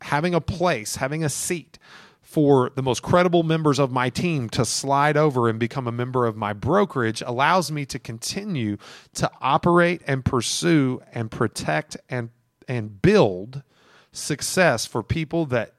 having 0.00 0.34
a 0.34 0.40
place, 0.40 0.96
having 0.96 1.22
a 1.22 1.28
seat, 1.28 1.78
for 2.32 2.70
the 2.76 2.82
most 2.82 3.02
credible 3.02 3.42
members 3.42 3.78
of 3.78 3.92
my 3.92 4.08
team 4.08 4.48
to 4.48 4.64
slide 4.64 5.18
over 5.18 5.50
and 5.50 5.58
become 5.58 5.86
a 5.86 5.92
member 5.92 6.24
of 6.24 6.34
my 6.34 6.54
brokerage 6.54 7.20
allows 7.20 7.70
me 7.70 7.84
to 7.84 7.98
continue 7.98 8.78
to 9.12 9.30
operate 9.42 10.00
and 10.06 10.24
pursue 10.24 11.02
and 11.12 11.30
protect 11.30 11.98
and 12.08 12.30
and 12.66 13.02
build 13.02 13.62
success 14.12 14.86
for 14.86 15.02
people 15.02 15.44
that 15.44 15.74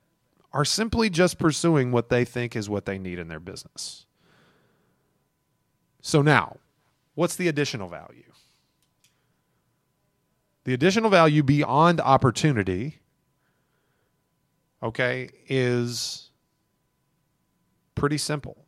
are 0.52 0.64
simply 0.64 1.10
just 1.10 1.40
pursuing 1.40 1.92
what 1.92 2.10
they 2.10 2.24
think 2.24 2.56
is 2.56 2.70
what 2.70 2.86
they 2.86 3.00
need 3.00 3.18
in 3.18 3.30
their 3.30 3.40
business. 3.40 4.06
So 6.02 6.22
now, 6.22 6.58
what's 7.16 7.36
the 7.36 7.48
additional 7.48 7.90
value? 7.90 8.24
The 10.66 10.74
additional 10.74 11.10
value 11.10 11.44
beyond 11.44 12.00
opportunity 12.00 13.00
okay 14.82 15.30
is 15.48 16.32
Pretty 17.96 18.18
simple. 18.18 18.66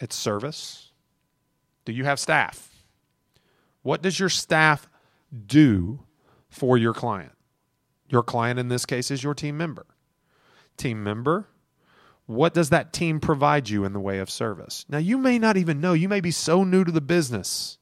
It's 0.00 0.14
service. 0.14 0.92
Do 1.84 1.92
you 1.92 2.04
have 2.04 2.20
staff? 2.20 2.70
What 3.82 4.02
does 4.02 4.20
your 4.20 4.28
staff 4.28 4.88
do 5.46 6.00
for 6.48 6.76
your 6.76 6.92
client? 6.92 7.32
Your 8.08 8.22
client 8.22 8.58
in 8.58 8.68
this 8.68 8.84
case 8.86 9.10
is 9.10 9.24
your 9.24 9.34
team 9.34 9.56
member. 9.56 9.86
Team 10.76 11.02
member, 11.02 11.48
what 12.26 12.54
does 12.54 12.70
that 12.70 12.92
team 12.92 13.20
provide 13.20 13.68
you 13.68 13.84
in 13.84 13.92
the 13.92 14.00
way 14.00 14.18
of 14.18 14.28
service? 14.28 14.84
Now, 14.88 14.98
you 14.98 15.16
may 15.16 15.38
not 15.38 15.56
even 15.56 15.80
know. 15.80 15.92
You 15.92 16.08
may 16.08 16.20
be 16.20 16.32
so 16.32 16.64
new 16.64 16.84
to 16.84 16.90
the 16.92 17.00
business 17.00 17.78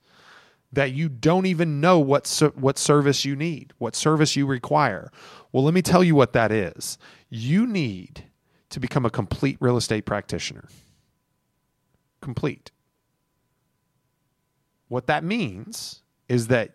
that 0.72 0.92
you 0.92 1.08
don't 1.08 1.46
even 1.46 1.80
know 1.80 1.98
what 1.98 2.26
what 2.54 2.78
service 2.78 3.24
you 3.24 3.36
need, 3.36 3.72
what 3.78 3.96
service 3.96 4.36
you 4.36 4.46
require. 4.46 5.10
Well, 5.52 5.64
let 5.64 5.72
me 5.72 5.82
tell 5.82 6.04
you 6.04 6.14
what 6.14 6.32
that 6.34 6.52
is. 6.52 6.98
You 7.30 7.66
need 7.66 8.24
to 8.70 8.80
become 8.80 9.06
a 9.06 9.10
complete 9.10 9.56
real 9.60 9.76
estate 9.76 10.04
practitioner. 10.04 10.68
Complete. 12.20 12.70
What 14.88 15.06
that 15.06 15.24
means 15.24 16.02
is 16.28 16.48
that 16.48 16.74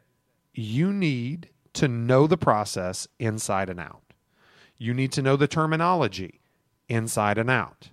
you 0.53 0.91
need 0.91 1.49
to 1.73 1.87
know 1.87 2.25
the 2.25 2.37
process 2.37 3.07
inside 3.19 3.69
and 3.69 3.79
out. 3.79 4.01
You 4.77 4.93
need 4.93 5.11
to 5.13 5.21
know 5.21 5.35
the 5.35 5.47
terminology 5.47 6.38
inside 6.89 7.37
and 7.37 7.49
out. 7.49 7.89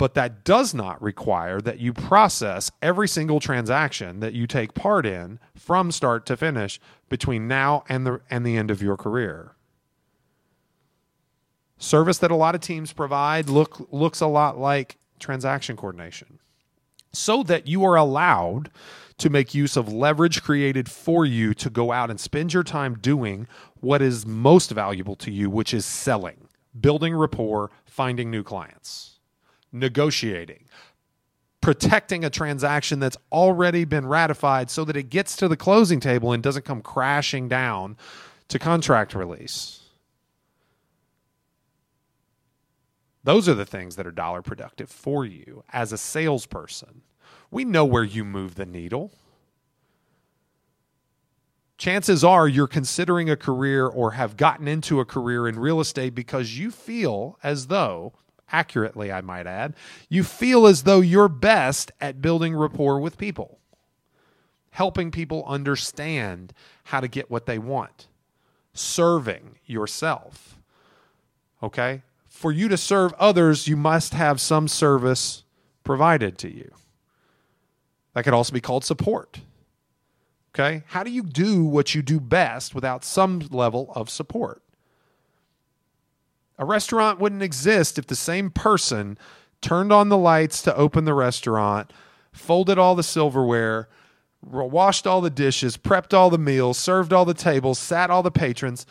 But 0.00 0.14
that 0.14 0.44
does 0.44 0.72
not 0.72 1.02
require 1.02 1.60
that 1.60 1.78
you 1.78 1.92
process 1.92 2.70
every 2.80 3.06
single 3.06 3.38
transaction 3.38 4.20
that 4.20 4.32
you 4.32 4.46
take 4.46 4.72
part 4.72 5.04
in 5.04 5.38
from 5.54 5.92
start 5.92 6.24
to 6.24 6.38
finish 6.38 6.80
between 7.10 7.46
now 7.46 7.84
and 7.86 8.06
the, 8.06 8.22
and 8.30 8.46
the 8.46 8.56
end 8.56 8.70
of 8.70 8.80
your 8.80 8.96
career. 8.96 9.56
Service 11.76 12.16
that 12.16 12.30
a 12.30 12.36
lot 12.36 12.54
of 12.54 12.62
teams 12.62 12.94
provide 12.94 13.50
look 13.50 13.88
looks 13.92 14.22
a 14.22 14.26
lot 14.26 14.58
like 14.58 14.96
transaction 15.18 15.76
coordination. 15.76 16.38
So 17.12 17.42
that 17.42 17.66
you 17.66 17.84
are 17.84 17.96
allowed 17.96 18.70
to 19.18 19.28
make 19.28 19.54
use 19.54 19.76
of 19.76 19.92
leverage 19.92 20.42
created 20.42 20.90
for 20.90 21.26
you 21.26 21.52
to 21.52 21.68
go 21.68 21.92
out 21.92 22.10
and 22.10 22.18
spend 22.18 22.54
your 22.54 22.62
time 22.62 22.96
doing 22.98 23.46
what 23.80 24.00
is 24.00 24.24
most 24.24 24.70
valuable 24.70 25.16
to 25.16 25.30
you 25.30 25.50
which 25.50 25.74
is 25.74 25.84
selling 25.84 26.48
building 26.78 27.14
rapport 27.14 27.70
finding 27.84 28.30
new 28.30 28.42
clients 28.42 29.18
negotiating 29.72 30.64
protecting 31.60 32.24
a 32.24 32.30
transaction 32.30 33.00
that's 33.00 33.18
already 33.30 33.84
been 33.84 34.06
ratified 34.06 34.70
so 34.70 34.84
that 34.84 34.96
it 34.96 35.10
gets 35.10 35.36
to 35.36 35.46
the 35.46 35.56
closing 35.56 36.00
table 36.00 36.32
and 36.32 36.42
doesn't 36.42 36.64
come 36.64 36.80
crashing 36.80 37.48
down 37.48 37.96
to 38.48 38.58
contract 38.58 39.14
release 39.14 39.80
Those 43.22 43.48
are 43.48 43.54
the 43.54 43.66
things 43.66 43.96
that 43.96 44.06
are 44.06 44.12
dollar 44.12 44.42
productive 44.42 44.88
for 44.88 45.24
you 45.26 45.64
as 45.72 45.92
a 45.92 45.98
salesperson. 45.98 47.02
We 47.50 47.64
know 47.64 47.84
where 47.84 48.04
you 48.04 48.24
move 48.24 48.54
the 48.54 48.66
needle. 48.66 49.12
Chances 51.80 52.22
are 52.22 52.46
you're 52.46 52.66
considering 52.66 53.30
a 53.30 53.36
career 53.38 53.86
or 53.86 54.10
have 54.10 54.36
gotten 54.36 54.68
into 54.68 55.00
a 55.00 55.06
career 55.06 55.48
in 55.48 55.58
real 55.58 55.80
estate 55.80 56.14
because 56.14 56.58
you 56.58 56.70
feel 56.70 57.38
as 57.42 57.68
though, 57.68 58.12
accurately, 58.52 59.10
I 59.10 59.22
might 59.22 59.46
add, 59.46 59.72
you 60.10 60.22
feel 60.22 60.66
as 60.66 60.82
though 60.82 61.00
you're 61.00 61.26
best 61.26 61.90
at 61.98 62.20
building 62.20 62.54
rapport 62.54 63.00
with 63.00 63.16
people. 63.16 63.60
helping 64.70 65.10
people 65.10 65.44
understand 65.46 66.52
how 66.84 67.00
to 67.00 67.08
get 67.08 67.30
what 67.30 67.46
they 67.46 67.58
want, 67.58 68.06
serving 68.72 69.58
yourself. 69.66 70.58
Okay? 71.62 72.02
For 72.26 72.52
you 72.52 72.68
to 72.68 72.76
serve 72.76 73.12
others, 73.14 73.68
you 73.68 73.76
must 73.76 74.14
have 74.14 74.40
some 74.40 74.68
service 74.68 75.44
provided 75.84 76.38
to 76.38 76.54
you. 76.54 76.70
That 78.14 78.24
could 78.24 78.34
also 78.34 78.52
be 78.52 78.60
called 78.60 78.84
support. 78.84 79.40
Okay? 80.54 80.82
How 80.88 81.04
do 81.04 81.10
you 81.10 81.22
do 81.22 81.64
what 81.64 81.94
you 81.94 82.02
do 82.02 82.18
best 82.20 82.74
without 82.74 83.04
some 83.04 83.40
level 83.50 83.92
of 83.94 84.10
support? 84.10 84.62
A 86.58 86.64
restaurant 86.64 87.18
wouldn't 87.18 87.42
exist 87.42 87.98
if 87.98 88.06
the 88.06 88.16
same 88.16 88.50
person 88.50 89.16
turned 89.60 89.92
on 89.92 90.08
the 90.08 90.18
lights 90.18 90.60
to 90.62 90.76
open 90.76 91.04
the 91.04 91.14
restaurant, 91.14 91.92
folded 92.32 92.78
all 92.78 92.94
the 92.94 93.02
silverware, 93.02 93.88
washed 94.42 95.06
all 95.06 95.20
the 95.20 95.30
dishes, 95.30 95.76
prepped 95.76 96.12
all 96.12 96.30
the 96.30 96.38
meals, 96.38 96.78
served 96.78 97.12
all 97.12 97.24
the 97.24 97.34
tables, 97.34 97.78
sat 97.78 98.10
all 98.10 98.22
the 98.22 98.30
patrons, 98.30 98.84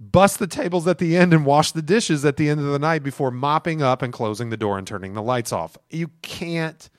bust 0.00 0.38
the 0.38 0.46
tables 0.46 0.86
at 0.86 0.98
the 0.98 1.16
end, 1.16 1.32
and 1.32 1.46
washed 1.46 1.74
the 1.74 1.82
dishes 1.82 2.24
at 2.24 2.36
the 2.36 2.48
end 2.48 2.60
of 2.60 2.66
the 2.66 2.78
night 2.78 3.02
before 3.02 3.30
mopping 3.30 3.82
up 3.82 4.02
and 4.02 4.12
closing 4.12 4.50
the 4.50 4.56
door 4.56 4.76
and 4.76 4.86
turning 4.86 5.14
the 5.14 5.22
lights 5.22 5.52
off. 5.52 5.78
You 5.90 6.10
can't 6.22 6.90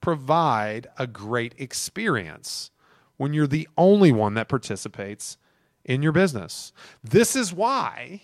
provide 0.00 0.86
a 0.98 1.06
great 1.06 1.54
experience 1.58 2.70
when 3.18 3.34
you're 3.34 3.46
the 3.46 3.68
only 3.76 4.10
one 4.10 4.34
that 4.34 4.48
participates 4.48 5.36
in 5.84 6.02
your 6.02 6.12
business. 6.12 6.72
This 7.04 7.36
is 7.36 7.52
why 7.52 8.22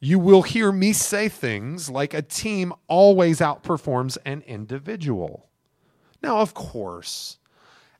you 0.00 0.18
will 0.18 0.42
hear 0.42 0.72
me 0.72 0.94
say 0.94 1.28
things 1.28 1.90
like 1.90 2.14
a 2.14 2.22
team 2.22 2.72
always 2.88 3.40
outperforms 3.40 4.16
an 4.24 4.42
individual. 4.46 5.50
Now, 6.22 6.38
of 6.38 6.54
course, 6.54 7.38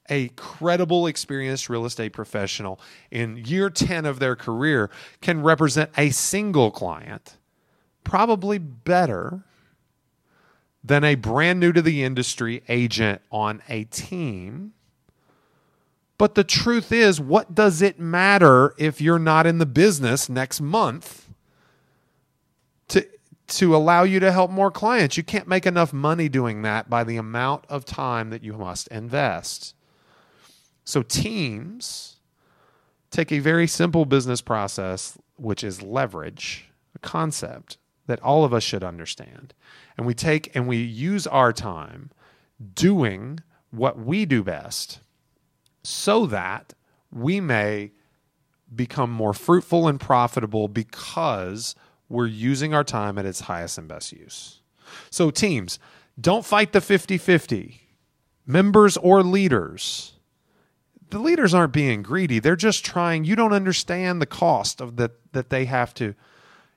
a 0.09 0.28
credible, 0.30 1.06
experienced 1.06 1.68
real 1.68 1.85
estate 1.85 2.12
professional 2.12 2.80
in 3.11 3.37
year 3.37 3.70
10 3.70 4.06
of 4.06 4.18
their 4.18 4.35
career 4.35 4.90
can 5.20 5.42
represent 5.42 5.90
a 5.97 6.11
single 6.11 6.70
client 6.70 7.37
probably 8.02 8.59
better 8.59 9.44
than 10.82 11.04
a 11.04 11.14
brand 11.14 11.61
new 11.61 11.73
to 11.73 11.82
the 11.82 12.02
industry 12.02 12.62
agent 12.68 13.20
on 13.30 13.62
a 13.68 13.85
team. 13.85 14.73
But 16.21 16.35
the 16.35 16.45
truth 16.45 16.93
is, 16.93 17.19
what 17.19 17.55
does 17.55 17.81
it 17.81 17.99
matter 17.99 18.75
if 18.77 19.00
you're 19.00 19.19
not 19.19 19.47
in 19.47 19.57
the 19.57 19.65
business 19.65 20.29
next 20.29 20.61
month 20.61 21.31
to 22.89 23.09
to 23.47 23.75
allow 23.75 24.03
you 24.03 24.21
to 24.21 24.31
help 24.31 24.50
more 24.50 24.71
clients? 24.71 25.17
You 25.17 25.23
can't 25.23 25.49
make 25.49 25.65
enough 25.65 25.95
money 25.95 26.29
doing 26.29 26.61
that 26.61 26.91
by 26.91 27.05
the 27.05 27.17
amount 27.17 27.65
of 27.71 27.87
time 27.87 28.29
that 28.29 28.45
you 28.45 28.53
must 28.53 28.87
invest. 28.89 29.75
So 30.85 31.00
teams 31.00 32.17
take 33.11 33.33
a 33.33 33.39
very 33.39 33.67
simple 33.67 34.05
business 34.05 34.43
process 34.43 35.17
which 35.37 35.65
is 35.65 35.81
leverage, 35.81 36.69
a 36.95 36.99
concept 36.99 37.79
that 38.09 38.21
all 38.21 38.45
of 38.45 38.53
us 38.53 38.62
should 38.62 38.85
understand 38.85 39.55
and 39.97 40.07
we 40.07 40.12
take 40.12 40.55
and 40.55 40.69
we 40.69 40.83
use 40.83 41.27
our 41.27 41.55
time 41.55 42.11
doing 42.75 43.41
what 43.71 43.99
we 43.99 44.27
do 44.27 44.43
best 44.45 45.00
so 45.82 46.26
that 46.26 46.75
we 47.10 47.40
may 47.40 47.92
become 48.75 49.10
more 49.10 49.32
fruitful 49.32 49.88
and 49.88 50.00
profitable 50.00 50.68
because 50.68 51.75
we're 52.08 52.26
using 52.26 52.75
our 52.75 52.84
time 52.84 53.18
at 53.18 53.26
its 53.26 53.40
highest 53.40 53.78
and 53.78 53.88
best 53.88 54.12
use. 54.12 54.60
So, 55.10 55.30
teams, 55.30 55.78
don't 56.20 56.44
fight 56.44 56.72
the 56.72 56.80
50 56.80 57.18
50. 57.18 57.80
Members 58.46 58.96
or 58.96 59.22
leaders, 59.22 60.14
the 61.10 61.20
leaders 61.20 61.54
aren't 61.54 61.72
being 61.72 62.02
greedy. 62.02 62.40
They're 62.40 62.56
just 62.56 62.84
trying, 62.84 63.25
you 63.25 63.37
don't 63.37 63.52
understand 63.52 64.20
the 64.20 64.26
cost 64.26 64.80
of 64.80 64.96
that 64.96 65.12
that 65.32 65.50
they 65.50 65.66
have 65.66 65.94
to 65.94 66.14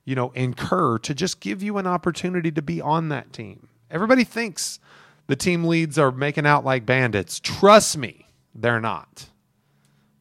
you 0.05 0.15
know, 0.15 0.31
incur 0.31 0.97
to 0.99 1.13
just 1.13 1.39
give 1.39 1.63
you 1.63 1.77
an 1.77 1.87
opportunity 1.87 2.51
to 2.51 2.61
be 2.61 2.81
on 2.81 3.09
that 3.09 3.31
team. 3.31 3.69
Everybody 3.89 4.23
thinks 4.23 4.79
the 5.27 5.35
team 5.35 5.63
leads 5.63 5.97
are 5.97 6.11
making 6.11 6.45
out 6.45 6.65
like 6.65 6.85
bandits. 6.85 7.39
Trust 7.39 7.97
me, 7.97 8.22
they're 8.53 8.81
not. 8.81 9.29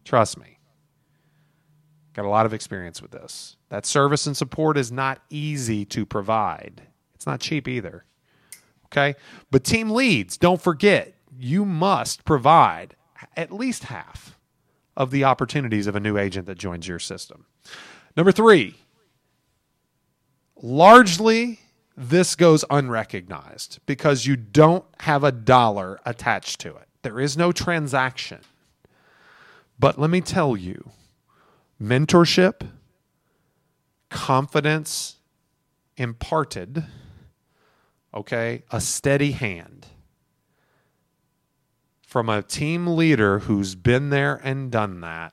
Trust 0.04 0.38
me. 0.38 0.58
Got 2.14 2.26
a 2.26 2.28
lot 2.28 2.46
of 2.46 2.52
experience 2.52 3.00
with 3.00 3.10
this. 3.10 3.56
That 3.70 3.86
service 3.86 4.26
and 4.26 4.36
support 4.36 4.76
is 4.76 4.92
not 4.92 5.22
easy 5.30 5.84
to 5.86 6.04
provide. 6.04 6.82
It's 7.14 7.26
not 7.26 7.40
cheap 7.40 7.66
either. 7.68 8.04
Okay? 8.86 9.14
But 9.50 9.64
team 9.64 9.90
leads, 9.90 10.36
don't 10.36 10.60
forget, 10.60 11.14
you 11.38 11.64
must 11.64 12.24
provide 12.24 12.96
at 13.36 13.52
least 13.52 13.84
half 13.84 14.38
of 14.96 15.10
the 15.10 15.24
opportunities 15.24 15.86
of 15.86 15.96
a 15.96 16.00
new 16.00 16.18
agent 16.18 16.46
that 16.46 16.58
joins 16.58 16.86
your 16.86 16.98
system. 16.98 17.46
Number 18.16 18.32
three, 18.32 18.76
largely 20.60 21.60
this 21.96 22.36
goes 22.36 22.64
unrecognized 22.70 23.78
because 23.86 24.26
you 24.26 24.36
don't 24.36 24.84
have 25.00 25.24
a 25.24 25.32
dollar 25.32 25.98
attached 26.04 26.60
to 26.60 26.76
it. 26.76 26.88
There 27.02 27.20
is 27.20 27.36
no 27.36 27.52
transaction. 27.52 28.40
But 29.78 29.98
let 29.98 30.10
me 30.10 30.20
tell 30.20 30.56
you 30.56 30.90
mentorship, 31.80 32.66
confidence 34.08 35.16
imparted, 35.96 36.84
okay, 38.14 38.62
a 38.70 38.80
steady 38.80 39.32
hand 39.32 39.86
from 42.06 42.28
a 42.28 42.42
team 42.42 42.86
leader 42.86 43.40
who's 43.40 43.74
been 43.74 44.10
there 44.10 44.38
and 44.44 44.70
done 44.70 45.00
that, 45.00 45.32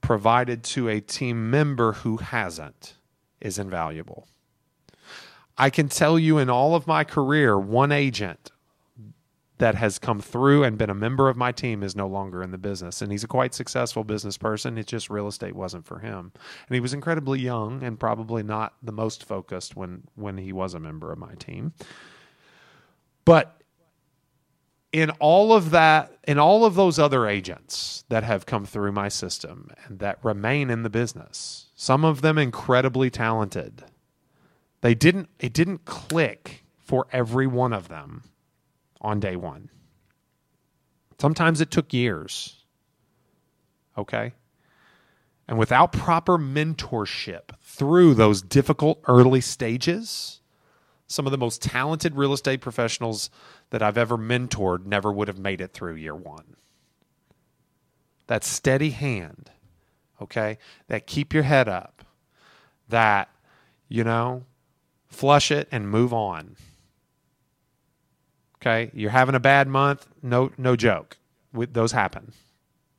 provided 0.00 0.64
to 0.64 0.88
a 0.88 1.00
team 1.00 1.50
member 1.50 1.92
who 1.92 2.16
hasn't 2.16 2.96
is 3.40 3.58
invaluable. 3.58 4.26
I 5.58 5.70
can 5.70 5.88
tell 5.88 6.18
you 6.18 6.38
in 6.38 6.48
all 6.48 6.74
of 6.74 6.86
my 6.86 7.04
career, 7.04 7.58
one 7.58 7.92
agent 7.92 8.50
that 9.58 9.74
has 9.74 9.98
come 9.98 10.20
through 10.20 10.64
and 10.64 10.76
been 10.76 10.90
a 10.90 10.94
member 10.94 11.28
of 11.28 11.36
my 11.36 11.50
team 11.50 11.82
is 11.82 11.96
no 11.96 12.06
longer 12.06 12.42
in 12.42 12.50
the 12.50 12.58
business. 12.58 13.00
And 13.00 13.10
he's 13.10 13.24
a 13.24 13.28
quite 13.28 13.54
successful 13.54 14.04
business 14.04 14.36
person. 14.36 14.76
It's 14.76 14.90
just 14.90 15.08
real 15.08 15.28
estate 15.28 15.54
wasn't 15.54 15.86
for 15.86 16.00
him. 16.00 16.32
And 16.68 16.74
he 16.74 16.80
was 16.80 16.92
incredibly 16.92 17.40
young 17.40 17.82
and 17.82 17.98
probably 17.98 18.42
not 18.42 18.74
the 18.82 18.92
most 18.92 19.24
focused 19.24 19.74
when 19.74 20.02
when 20.14 20.36
he 20.38 20.52
was 20.52 20.74
a 20.74 20.80
member 20.80 21.10
of 21.10 21.18
my 21.18 21.34
team. 21.34 21.72
But 23.24 23.60
in 24.92 25.10
all 25.12 25.52
of 25.52 25.70
that, 25.70 26.16
in 26.28 26.38
all 26.38 26.64
of 26.64 26.74
those 26.74 26.98
other 26.98 27.26
agents 27.26 28.04
that 28.08 28.24
have 28.24 28.46
come 28.46 28.66
through 28.66 28.92
my 28.92 29.08
system 29.08 29.70
and 29.86 29.98
that 29.98 30.18
remain 30.22 30.70
in 30.70 30.82
the 30.82 30.90
business, 30.90 31.66
some 31.74 32.04
of 32.04 32.20
them 32.20 32.38
incredibly 32.38 33.10
talented. 33.10 33.84
They 34.82 34.94
didn't 34.94 35.30
it 35.40 35.54
didn't 35.54 35.86
click 35.86 36.64
for 36.78 37.06
every 37.10 37.46
one 37.46 37.72
of 37.72 37.88
them 37.88 38.22
on 39.06 39.20
day 39.20 39.36
1. 39.36 39.70
Sometimes 41.18 41.60
it 41.60 41.70
took 41.70 41.92
years. 41.92 42.64
Okay? 43.96 44.32
And 45.48 45.58
without 45.58 45.92
proper 45.92 46.36
mentorship 46.36 47.50
through 47.62 48.14
those 48.14 48.42
difficult 48.42 49.00
early 49.06 49.40
stages, 49.40 50.40
some 51.06 51.26
of 51.26 51.30
the 51.30 51.38
most 51.38 51.62
talented 51.62 52.16
real 52.16 52.32
estate 52.32 52.60
professionals 52.60 53.30
that 53.70 53.82
I've 53.82 53.96
ever 53.96 54.18
mentored 54.18 54.84
never 54.84 55.12
would 55.12 55.28
have 55.28 55.38
made 55.38 55.60
it 55.60 55.72
through 55.72 55.94
year 55.94 56.14
one. 56.14 56.56
That 58.26 58.44
steady 58.44 58.90
hand 58.90 59.50
okay, 60.20 60.58
that 60.88 61.06
keep 61.06 61.34
your 61.34 61.42
head 61.42 61.68
up, 61.68 62.04
that, 62.88 63.28
you 63.88 64.04
know, 64.04 64.44
flush 65.08 65.50
it 65.50 65.68
and 65.70 65.88
move 65.88 66.12
on. 66.12 66.56
Okay, 68.66 68.90
you're 68.94 69.10
having 69.10 69.36
a 69.36 69.40
bad 69.40 69.68
month, 69.68 70.08
no 70.22 70.50
no 70.58 70.74
joke. 70.74 71.18
Those 71.52 71.92
happen. 71.92 72.32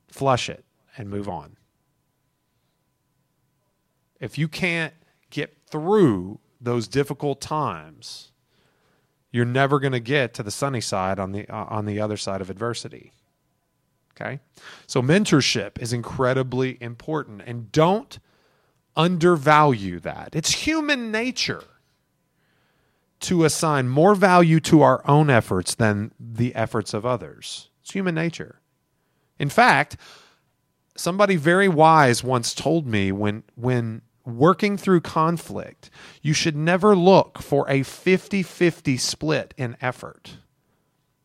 Flush 0.08 0.48
it 0.48 0.64
and 0.96 1.10
move 1.10 1.28
on. 1.28 1.58
If 4.18 4.38
you 4.38 4.48
can't 4.48 4.94
get 5.28 5.58
through 5.70 6.40
those 6.58 6.88
difficult 6.88 7.42
times, 7.42 8.32
you're 9.30 9.44
never 9.44 9.78
going 9.78 9.92
to 9.92 10.00
get 10.00 10.32
to 10.34 10.42
the 10.42 10.50
sunny 10.50 10.80
side 10.80 11.18
on 11.18 11.32
the 11.32 11.46
uh, 11.50 11.66
on 11.66 11.84
the 11.84 12.00
other 12.00 12.16
side 12.16 12.40
of 12.40 12.48
adversity. 12.48 13.12
Okay. 14.16 14.40
So 14.86 15.02
mentorship 15.02 15.78
is 15.78 15.92
incredibly 15.92 16.78
important 16.80 17.42
and 17.44 17.70
don't 17.72 18.18
undervalue 18.96 20.00
that. 20.00 20.30
It's 20.32 20.50
human 20.50 21.12
nature 21.12 21.64
to 23.20 23.44
assign 23.44 23.88
more 23.88 24.14
value 24.14 24.60
to 24.60 24.82
our 24.82 25.02
own 25.08 25.30
efforts 25.30 25.74
than 25.74 26.12
the 26.20 26.54
efforts 26.54 26.94
of 26.94 27.04
others. 27.06 27.70
It's 27.82 27.92
human 27.92 28.14
nature. 28.14 28.60
In 29.38 29.48
fact, 29.48 29.96
somebody 30.96 31.36
very 31.36 31.68
wise 31.68 32.24
once 32.24 32.54
told 32.54 32.86
me 32.86 33.12
when 33.12 33.42
when 33.56 34.02
working 34.24 34.76
through 34.76 35.00
conflict, 35.00 35.90
you 36.22 36.34
should 36.34 36.56
never 36.56 36.94
look 36.94 37.38
for 37.40 37.68
a 37.68 37.80
50-50 37.80 39.00
split 39.00 39.54
in 39.56 39.76
effort. 39.80 40.38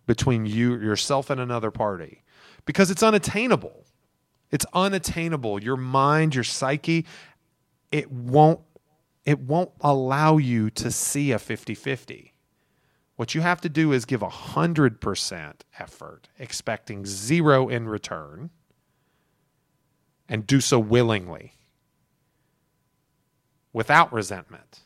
between 0.05 0.45
you 0.45 0.75
yourself 0.79 1.29
and 1.29 1.39
another 1.39 1.71
party 1.71 2.23
because 2.65 2.91
it's 2.91 3.03
unattainable. 3.03 3.85
It's 4.51 4.65
unattainable. 4.73 5.63
Your 5.63 5.77
mind, 5.77 6.35
your 6.35 6.43
psyche, 6.43 7.05
it 7.91 8.11
won't 8.11 8.59
it 9.25 9.39
won't 9.39 9.71
allow 9.81 10.37
you 10.37 10.69
to 10.71 10.91
see 10.91 11.31
a 11.31 11.37
50-50. 11.37 12.31
What 13.15 13.35
you 13.35 13.41
have 13.41 13.61
to 13.61 13.69
do 13.69 13.91
is 13.91 14.05
give 14.05 14.21
100% 14.21 15.53
effort, 15.79 16.27
expecting 16.39 17.05
zero 17.05 17.69
in 17.69 17.87
return, 17.87 18.49
and 20.27 20.47
do 20.47 20.59
so 20.59 20.79
willingly 20.79 21.53
without 23.71 24.11
resentment. 24.11 24.81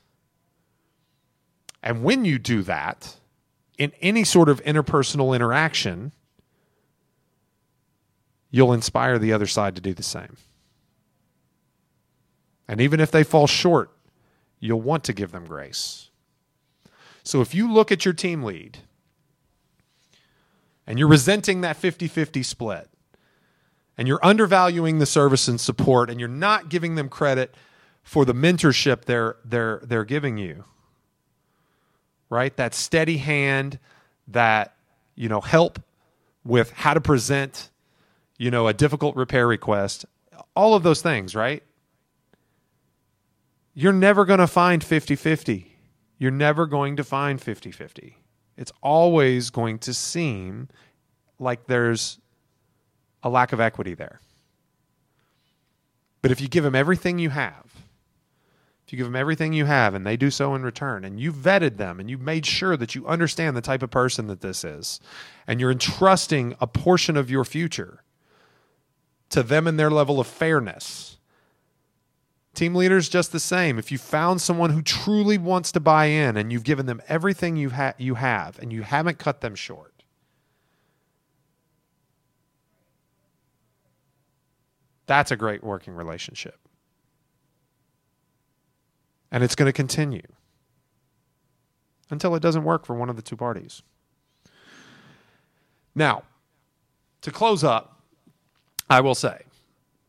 And 1.81 2.03
when 2.03 2.25
you 2.25 2.37
do 2.37 2.63
that, 2.63 3.15
in 3.77 3.91
any 4.01 4.23
sort 4.23 4.49
of 4.49 4.61
interpersonal 4.63 5.35
interaction, 5.35 6.11
you'll 8.49 8.73
inspire 8.73 9.19
the 9.19 9.31
other 9.33 9.45
side 9.45 9.75
to 9.75 9.81
do 9.81 9.93
the 9.93 10.03
same. 10.03 10.37
And 12.67 12.81
even 12.81 12.99
if 12.99 13.11
they 13.11 13.23
fall 13.23 13.47
short, 13.47 13.91
you'll 14.59 14.81
want 14.81 15.03
to 15.05 15.13
give 15.13 15.31
them 15.31 15.45
grace. 15.45 16.09
So 17.23 17.41
if 17.41 17.53
you 17.53 17.71
look 17.71 17.91
at 17.91 18.05
your 18.05 18.13
team 18.13 18.43
lead 18.43 18.79
and 20.85 20.97
you're 20.97 21.07
resenting 21.07 21.61
that 21.61 21.75
50 21.75 22.07
50 22.07 22.43
split, 22.43 22.89
and 23.97 24.07
you're 24.07 24.23
undervaluing 24.23 24.99
the 24.99 25.05
service 25.05 25.47
and 25.47 25.59
support, 25.59 26.09
and 26.09 26.19
you're 26.19 26.29
not 26.29 26.69
giving 26.69 26.95
them 26.95 27.09
credit 27.09 27.55
for 28.03 28.25
the 28.25 28.33
mentorship 28.33 29.05
they're, 29.05 29.37
they're, 29.43 29.81
they're 29.83 30.05
giving 30.05 30.37
you, 30.37 30.63
right? 32.29 32.55
That 32.55 32.73
steady 32.73 33.17
hand, 33.17 33.79
that, 34.27 34.75
you 35.15 35.27
know, 35.27 35.41
help 35.41 35.81
with 36.45 36.71
how 36.71 36.93
to 36.93 37.01
present, 37.01 37.69
you 38.37 38.51
know, 38.51 38.67
a 38.67 38.73
difficult 38.73 39.15
repair 39.15 39.47
request, 39.47 40.05
all 40.55 40.75
of 40.75 40.83
those 40.83 41.01
things, 41.01 41.35
right? 41.35 41.63
You're 43.79 43.93
never 43.93 44.25
going 44.25 44.39
to 44.39 44.47
find 44.47 44.83
50 44.83 45.15
50. 45.15 45.77
You're 46.17 46.31
never 46.31 46.65
going 46.65 46.95
to 46.95 47.03
find 47.03 47.39
50 47.39 47.69
50. 47.69 48.17
It's 48.57 48.71
always 48.81 49.51
going 49.51 49.77
to 49.77 49.93
seem 49.93 50.69
like 51.37 51.67
there's 51.67 52.17
a 53.21 53.29
lack 53.29 53.53
of 53.53 53.59
equity 53.59 53.93
there. 53.93 54.19
But 56.23 56.31
if 56.31 56.41
you 56.41 56.47
give 56.47 56.63
them 56.63 56.73
everything 56.73 57.19
you 57.19 57.29
have, 57.29 57.65
if 58.83 58.93
you 58.93 58.97
give 58.97 59.05
them 59.05 59.15
everything 59.15 59.53
you 59.53 59.65
have 59.65 59.93
and 59.93 60.07
they 60.07 60.17
do 60.17 60.31
so 60.31 60.55
in 60.55 60.63
return, 60.63 61.05
and 61.05 61.19
you've 61.19 61.35
vetted 61.35 61.77
them 61.77 61.99
and 61.99 62.09
you've 62.09 62.19
made 62.19 62.47
sure 62.47 62.77
that 62.77 62.95
you 62.95 63.05
understand 63.05 63.55
the 63.55 63.61
type 63.61 63.83
of 63.83 63.91
person 63.91 64.25
that 64.25 64.41
this 64.41 64.63
is, 64.63 64.99
and 65.45 65.59
you're 65.59 65.69
entrusting 65.69 66.55
a 66.59 66.65
portion 66.65 67.15
of 67.15 67.29
your 67.29 67.45
future 67.45 68.01
to 69.29 69.43
them 69.43 69.67
and 69.67 69.77
their 69.77 69.91
level 69.91 70.19
of 70.19 70.25
fairness, 70.25 71.16
Team 72.57 72.73
leaders 72.73 73.07
just 73.07 73.31
the 73.31 73.39
same. 73.39 73.77
If 73.77 73.91
you 73.91 73.99
found 73.99 74.41
someone 74.41 74.71
who 74.71 74.81
truly 74.81 75.37
wants 75.37 75.71
to 75.73 75.79
buy 75.79 76.05
in 76.05 76.35
and 76.35 76.51
you've 76.51 76.63
given 76.63 76.87
them 76.87 77.03
everything 77.07 77.55
you 77.55 77.69
ha- 77.69 77.93
you 77.99 78.15
have 78.15 78.57
and 78.57 78.73
you 78.73 78.81
haven't 78.81 79.19
cut 79.19 79.41
them 79.41 79.53
short. 79.53 79.93
That's 85.05 85.29
a 85.29 85.35
great 85.35 85.63
working 85.63 85.93
relationship. 85.93 86.57
And 89.31 89.43
it's 89.43 89.53
going 89.53 89.67
to 89.67 89.71
continue 89.71 90.25
until 92.09 92.33
it 92.33 92.39
doesn't 92.39 92.63
work 92.63 92.87
for 92.87 92.95
one 92.95 93.07
of 93.07 93.17
the 93.17 93.21
two 93.21 93.37
parties. 93.37 93.83
Now, 95.93 96.23
to 97.21 97.29
close 97.29 97.63
up, 97.63 98.01
I 98.89 99.01
will 99.01 99.13
say 99.13 99.43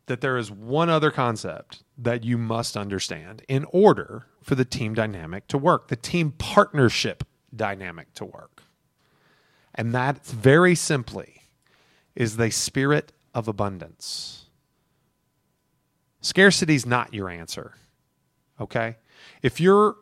that 0.09 0.21
there 0.21 0.37
is 0.37 0.51
one 0.51 0.91
other 0.91 1.11
concept 1.11 1.85
that 1.97 2.25
you 2.25 2.37
must 2.37 2.77
understand 2.77 3.43
in 3.49 3.65
order 3.71 4.27
for 4.43 4.55
the 4.55 4.65
team 4.65 4.95
dynamic 4.95 5.47
to 5.49 5.57
work, 5.57 5.89
the 5.89 5.97
team 5.97 6.33
partnership 6.33 7.25
dynamic 7.55 8.13
to 8.15 8.25
work. 8.25 8.63
And 9.75 9.95
that 9.95 10.25
very 10.27 10.75
simply 10.75 11.43
is 12.17 12.37
the 12.37 12.51
spirit 12.51 13.13
of 13.33 13.47
abundance. 13.47 14.47
Scarcity 16.21 16.75
is 16.75 16.85
not 16.85 17.15
your 17.15 17.29
answer. 17.29 17.75
Okay? 18.61 18.97
If 19.43 19.61
you're 19.61 19.97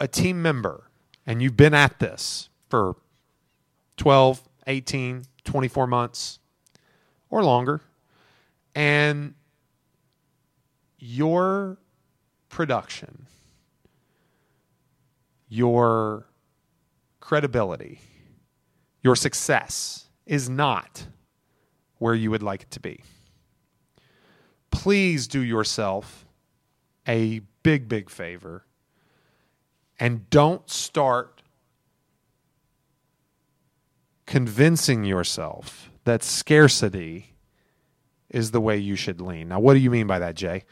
a 0.00 0.08
team 0.08 0.40
member 0.40 0.90
and 1.26 1.42
you've 1.42 1.56
been 1.56 1.74
at 1.74 1.98
this 1.98 2.48
for 2.70 2.96
12, 3.98 4.48
18, 4.66 5.24
24 5.44 5.86
months 5.86 6.38
or 7.28 7.44
longer, 7.44 7.82
and 8.78 9.34
your 11.00 11.78
production, 12.48 13.26
your 15.48 16.28
credibility, 17.18 18.00
your 19.02 19.16
success 19.16 20.08
is 20.26 20.48
not 20.48 21.08
where 21.96 22.14
you 22.14 22.30
would 22.30 22.44
like 22.44 22.62
it 22.62 22.70
to 22.70 22.78
be. 22.78 23.02
Please 24.70 25.26
do 25.26 25.40
yourself 25.40 26.24
a 27.08 27.40
big, 27.64 27.88
big 27.88 28.08
favor 28.08 28.64
and 29.98 30.30
don't 30.30 30.70
start 30.70 31.42
convincing 34.24 35.02
yourself 35.02 35.90
that 36.04 36.22
scarcity 36.22 37.34
is 38.30 38.50
the 38.50 38.60
way 38.60 38.76
you 38.76 38.96
should 38.96 39.20
lean. 39.20 39.48
Now, 39.48 39.60
what 39.60 39.74
do 39.74 39.80
you 39.80 39.90
mean 39.90 40.06
by 40.06 40.18
that, 40.18 40.34
Jay? 40.34 40.64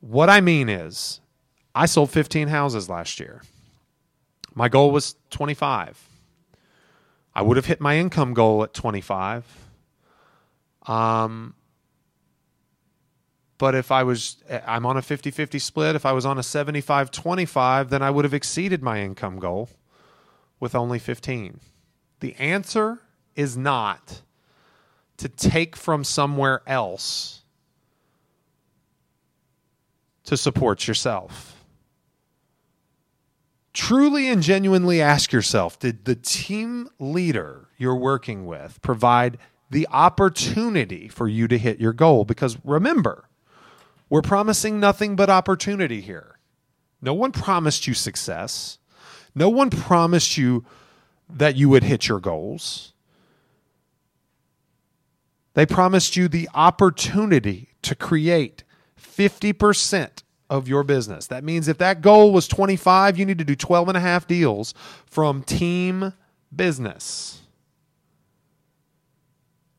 What 0.00 0.30
I 0.30 0.40
mean 0.40 0.68
is, 0.68 1.20
I 1.74 1.86
sold 1.86 2.10
15 2.10 2.48
houses 2.48 2.88
last 2.88 3.20
year. 3.20 3.42
My 4.54 4.68
goal 4.68 4.90
was 4.90 5.16
25. 5.30 6.08
I 7.34 7.42
would 7.42 7.56
have 7.56 7.66
hit 7.66 7.80
my 7.80 7.96
income 7.96 8.34
goal 8.34 8.64
at 8.64 8.74
25. 8.74 9.44
Um, 10.86 11.54
but 13.58 13.74
if 13.74 13.92
I 13.92 14.02
was, 14.02 14.42
I'm 14.66 14.86
on 14.86 14.96
a 14.96 15.02
50 15.02 15.30
50 15.30 15.58
split. 15.58 15.94
If 15.94 16.06
I 16.06 16.12
was 16.12 16.24
on 16.24 16.38
a 16.38 16.42
75 16.42 17.10
25, 17.10 17.90
then 17.90 18.02
I 18.02 18.10
would 18.10 18.24
have 18.24 18.34
exceeded 18.34 18.82
my 18.82 19.00
income 19.00 19.38
goal 19.38 19.68
with 20.58 20.74
only 20.74 20.98
15. 20.98 21.60
The 22.20 22.34
answer 22.36 23.00
is 23.36 23.56
not 23.56 24.22
to 25.18 25.28
take 25.28 25.76
from 25.76 26.04
somewhere 26.04 26.62
else 26.66 27.42
to 30.24 30.36
support 30.36 30.86
yourself. 30.86 31.64
Truly 33.72 34.28
and 34.28 34.42
genuinely 34.42 35.00
ask 35.00 35.32
yourself 35.32 35.78
Did 35.78 36.04
the 36.04 36.14
team 36.14 36.88
leader 36.98 37.68
you're 37.76 37.96
working 37.96 38.46
with 38.46 38.80
provide 38.82 39.38
the 39.70 39.86
opportunity 39.90 41.08
for 41.08 41.28
you 41.28 41.46
to 41.48 41.58
hit 41.58 41.78
your 41.78 41.92
goal? 41.92 42.24
Because 42.24 42.58
remember, 42.64 43.28
we're 44.08 44.22
promising 44.22 44.80
nothing 44.80 45.16
but 45.16 45.30
opportunity 45.30 46.00
here. 46.00 46.38
No 47.00 47.14
one 47.14 47.32
promised 47.32 47.86
you 47.86 47.94
success. 47.94 48.78
No 49.34 49.48
one 49.48 49.70
promised 49.70 50.36
you 50.36 50.64
that 51.28 51.56
you 51.56 51.68
would 51.68 51.84
hit 51.84 52.08
your 52.08 52.20
goals. 52.20 52.92
They 55.58 55.66
promised 55.66 56.14
you 56.14 56.28
the 56.28 56.48
opportunity 56.54 57.70
to 57.82 57.96
create 57.96 58.62
50% 58.96 60.22
of 60.48 60.68
your 60.68 60.84
business. 60.84 61.26
That 61.26 61.42
means 61.42 61.66
if 61.66 61.78
that 61.78 62.00
goal 62.00 62.32
was 62.32 62.46
25, 62.46 63.18
you 63.18 63.26
need 63.26 63.38
to 63.38 63.44
do 63.44 63.56
12 63.56 63.88
and 63.88 63.96
a 63.96 64.00
half 64.00 64.28
deals 64.28 64.72
from 65.04 65.42
team 65.42 66.12
business. 66.54 67.40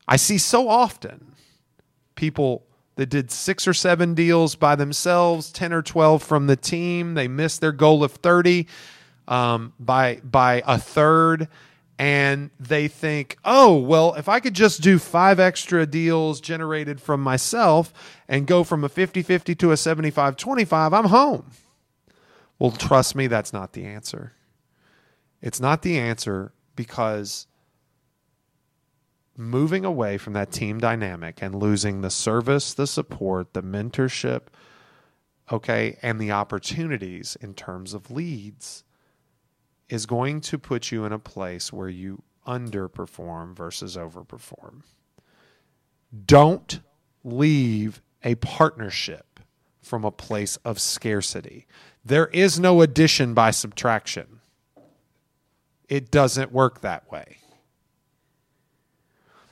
I 0.05 0.17
see 0.17 0.37
so 0.37 0.67
often 0.67 1.33
people 2.15 2.65
that 2.97 3.05
did 3.05 3.31
six 3.31 3.65
or 3.65 3.73
seven 3.73 4.13
deals 4.13 4.55
by 4.55 4.75
themselves, 4.75 5.49
10 5.49 5.71
or 5.71 5.81
12 5.81 6.21
from 6.21 6.47
the 6.47 6.57
team. 6.57 7.13
They 7.13 7.29
missed 7.29 7.61
their 7.61 7.71
goal 7.71 8.03
of 8.03 8.11
30 8.11 8.67
um, 9.29 9.71
by, 9.79 10.19
by 10.25 10.61
a 10.67 10.77
third 10.77 11.47
and 11.99 12.49
they 12.57 12.87
think, 12.87 13.37
oh, 13.43 13.75
well, 13.75 14.13
if 14.13 14.29
I 14.29 14.39
could 14.39 14.53
just 14.53 14.81
do 14.81 14.97
five 14.97 15.37
extra 15.37 15.85
deals 15.85 16.39
generated 16.39 17.01
from 17.01 17.21
myself 17.21 17.93
and 18.29 18.47
go 18.47 18.63
from 18.63 18.85
a 18.85 18.89
50 18.89 19.21
50 19.21 19.53
to 19.55 19.71
a 19.73 19.77
75 19.77 20.37
25, 20.37 20.93
I'm 20.93 21.05
home. 21.05 21.51
Well, 22.57 22.71
trust 22.71 23.15
me, 23.15 23.27
that's 23.27 23.51
not 23.51 23.73
the 23.73 23.85
answer. 23.85 24.31
It's 25.41 25.59
not 25.59 25.81
the 25.81 25.99
answer 25.99 26.53
because 26.77 27.47
moving 29.35 29.83
away 29.83 30.17
from 30.17 30.33
that 30.33 30.51
team 30.51 30.79
dynamic 30.79 31.41
and 31.41 31.53
losing 31.53 31.99
the 31.99 32.09
service, 32.09 32.73
the 32.73 32.87
support, 32.87 33.53
the 33.53 33.63
mentorship, 33.63 34.43
okay, 35.51 35.97
and 36.01 36.19
the 36.19 36.31
opportunities 36.31 37.37
in 37.41 37.53
terms 37.53 37.93
of 37.93 38.09
leads 38.09 38.85
is 39.89 40.05
going 40.05 40.41
to 40.41 40.57
put 40.57 40.91
you 40.91 41.05
in 41.05 41.11
a 41.11 41.19
place 41.19 41.73
where 41.73 41.89
you 41.89 42.21
underperform 42.47 43.55
versus 43.55 43.97
overperform. 43.97 44.83
Don't 46.25 46.79
leave 47.23 48.01
a 48.23 48.35
partnership 48.35 49.39
from 49.81 50.05
a 50.05 50.11
place 50.11 50.57
of 50.57 50.79
scarcity. 50.79 51.67
There 52.05 52.27
is 52.27 52.59
no 52.59 52.81
addition 52.81 53.33
by 53.33 53.51
subtraction. 53.51 54.39
It 55.87 56.11
doesn't 56.11 56.51
work 56.51 56.81
that 56.81 57.11
way. 57.11 57.37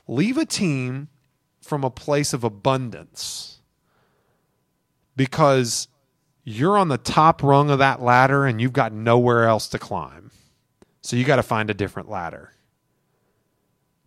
Leave 0.06 0.38
a 0.38 0.46
team 0.46 1.08
from 1.60 1.84
a 1.84 1.90
place 1.90 2.32
of 2.32 2.44
abundance 2.44 3.60
because 5.16 5.88
you're 6.48 6.78
on 6.78 6.88
the 6.88 6.98
top 6.98 7.42
rung 7.42 7.68
of 7.70 7.78
that 7.80 8.00
ladder 8.00 8.46
and 8.46 8.58
you've 8.60 8.72
got 8.72 8.92
nowhere 8.92 9.44
else 9.44 9.68
to 9.68 9.78
climb. 9.78 10.30
So 11.02 11.14
you 11.14 11.24
got 11.24 11.36
to 11.36 11.42
find 11.42 11.68
a 11.68 11.74
different 11.74 12.08
ladder. 12.08 12.52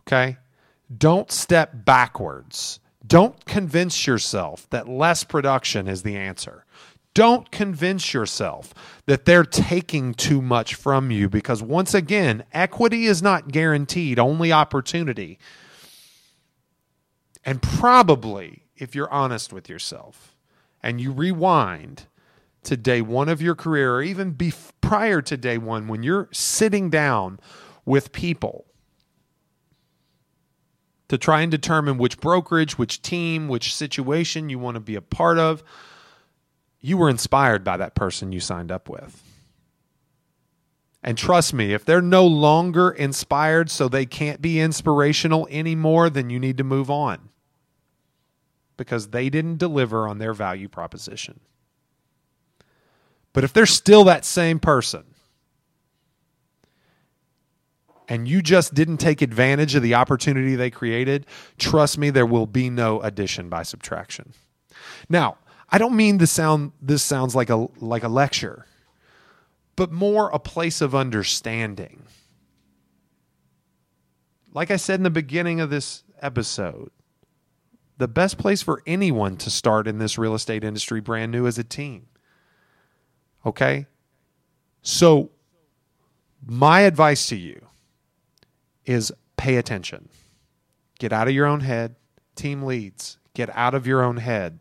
Okay? 0.02 0.38
Don't 0.96 1.32
step 1.32 1.86
backwards. 1.86 2.80
Don't 3.06 3.46
convince 3.46 4.08
yourself 4.08 4.68
that 4.72 4.90
less 4.90 5.24
production 5.24 5.88
is 5.88 6.02
the 6.02 6.18
answer. 6.18 6.66
Don't 7.14 7.52
convince 7.52 8.14
yourself 8.14 8.74
that 9.06 9.26
they're 9.26 9.44
taking 9.44 10.14
too 10.14 10.42
much 10.42 10.76
from 10.76 11.12
you 11.12 11.30
because, 11.30 11.62
once 11.62 11.94
again, 11.94 12.44
equity 12.54 13.06
is 13.06 13.22
not 13.22 13.52
guaranteed, 13.52 14.18
only 14.18 14.52
opportunity. 14.52 15.38
And 17.46 17.62
probably, 17.62 18.64
if 18.76 18.96
you're 18.96 19.12
honest 19.12 19.54
with 19.54 19.70
yourself 19.70 20.36
and 20.82 21.00
you 21.02 21.12
rewind 21.12 22.06
to 22.63 22.78
day 22.78 23.02
one 23.02 23.30
of 23.30 23.41
your 23.41 23.56
career, 23.56 23.95
or 23.95 24.02
even 24.02 24.32
be 24.32 24.54
prior 24.82 25.21
to 25.21 25.38
day 25.38 25.58
one, 25.58 25.88
when 25.88 26.04
you're 26.04 26.30
sitting 26.32 26.89
down 26.89 27.39
with 27.86 28.12
people 28.12 28.65
to 31.08 31.17
try 31.17 31.41
and 31.41 31.52
determine 31.52 31.97
which 31.97 32.19
brokerage, 32.19 32.78
which 32.78 33.02
team, 33.02 33.47
which 33.47 33.76
situation 33.76 34.50
you 34.50 34.60
want 34.60 34.76
to 34.76 34.80
be 34.80 34.95
a 34.95 35.02
part 35.02 35.38
of, 35.38 35.63
you 36.80 36.97
were 36.97 37.10
inspired 37.10 37.63
by 37.63 37.78
that 37.78 37.95
person 37.95 38.32
you 38.32 38.39
signed 38.39 38.71
up 38.71 38.88
with. 38.88 39.21
And 41.04 41.17
trust 41.17 41.54
me, 41.54 41.74
if 41.74 41.84
they're 41.84 42.02
no 42.02 42.26
longer 42.26 42.91
inspired 42.91 43.71
so 43.71 43.88
they 43.88 44.06
can't 44.06 44.41
be 44.41 44.60
inspirational 44.60 45.47
anymore, 45.50 46.10
then 46.10 46.30
you 46.30 46.39
need 46.39 46.58
to 46.60 46.63
move 46.63 46.91
on 46.91 47.30
because 48.78 49.10
they 49.10 49.30
didn't 49.30 49.58
deliver 49.58 50.08
on 50.08 50.19
their 50.19 50.34
value 50.34 50.67
proposition. 50.67 51.39
But 53.34 53.44
if 53.44 53.54
they're 53.54 53.65
still 53.65 54.04
that 54.06 54.26
same 54.26 54.60
person, 54.60 55.06
and 58.12 58.28
you 58.28 58.41
just 58.41 58.74
didn't 58.74 58.98
take 58.98 59.22
advantage 59.22 59.74
of 59.74 59.84
the 59.84 59.96
opportunity 59.96 60.56
they 60.56 60.70
created, 60.70 61.26
trust 61.58 61.98
me, 61.98 62.10
there 62.10 62.26
will 62.26 62.46
be 62.46 62.70
no 62.70 63.02
addition 63.02 63.48
by 63.48 63.63
subtraction. 63.63 64.34
Now, 65.08 65.38
I 65.70 65.78
don't 65.78 65.96
mean 65.96 66.20
to 66.20 66.28
sound 66.28 66.74
this 66.82 67.04
sounds 67.04 67.36
like 67.36 67.50
a 67.50 67.67
like 67.80 68.04
a 68.04 68.10
lecture, 68.10 68.65
but 69.78 69.94
more 69.94 70.30
a 70.32 70.39
place 70.39 70.82
of 70.82 70.94
understanding. 70.94 72.04
Like 74.54 74.70
I 74.70 74.76
said 74.76 75.00
in 75.00 75.04
the 75.04 75.10
beginning 75.10 75.62
of 75.62 75.70
this 75.70 76.04
episode, 76.22 76.91
the 77.98 78.10
best 78.10 78.38
place 78.38 78.62
for 78.62 78.84
anyone 78.86 79.38
to 79.38 79.50
start 79.50 79.88
in 79.88 80.00
this 80.00 80.17
real 80.17 80.36
estate 80.36 80.65
industry 80.65 81.00
brand 81.00 81.32
new 81.32 81.46
is 81.46 81.58
a 81.58 81.63
team. 81.63 82.08
Okay? 83.46 83.86
So 84.82 85.30
my 86.46 86.82
advice 86.82 87.28
to 87.28 87.36
you 87.36 87.62
is 88.86 89.12
pay 89.38 89.58
attention. 89.58 90.10
Get 91.00 91.14
out 91.14 91.28
of 91.28 91.34
your 91.34 91.46
own 91.46 91.62
head. 91.62 91.96
Team 92.36 92.64
leads, 92.64 93.18
get 93.34 93.50
out 93.56 93.74
of 93.74 93.86
your 93.86 94.04
own 94.04 94.18
head. 94.18 94.60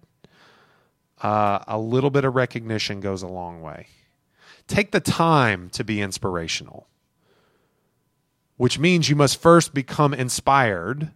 Uh, 1.20 1.60
a 1.66 1.78
little 1.78 2.10
bit 2.10 2.24
of 2.24 2.34
recognition 2.34 3.00
goes 3.00 3.22
a 3.22 3.28
long 3.28 3.60
way. 3.60 3.86
Take 4.66 4.90
the 4.90 5.00
time 5.00 5.68
to 5.70 5.84
be 5.84 6.00
inspirational, 6.00 6.86
which 8.56 8.78
means 8.78 9.08
you 9.08 9.16
must 9.16 9.40
first 9.40 9.74
become 9.74 10.14
inspired. 10.14 11.10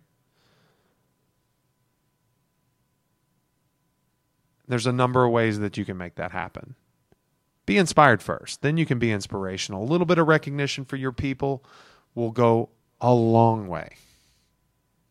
There's 4.66 4.87
a 4.87 4.92
number 4.92 5.24
of 5.24 5.31
ways 5.31 5.59
that 5.59 5.77
you 5.77 5.85
can 5.85 5.96
make 5.96 6.16
that 6.16 6.33
happen. 6.33 6.74
Be 7.66 7.79
inspired 7.79 8.22
first, 8.22 8.62
then 8.62 8.77
you 8.77 8.85
can 8.85 8.98
be 8.98 9.11
inspirational. 9.11 9.83
A 9.83 9.87
little 9.90 10.07
bit 10.07 10.18
of 10.18 10.29
recognition 10.29 10.85
for 10.85 10.96
your 10.96 11.12
people 11.12 11.64
will 12.14 12.31
go 12.31 12.68
a 13.00 13.12
long 13.12 13.68
way. 13.68 13.96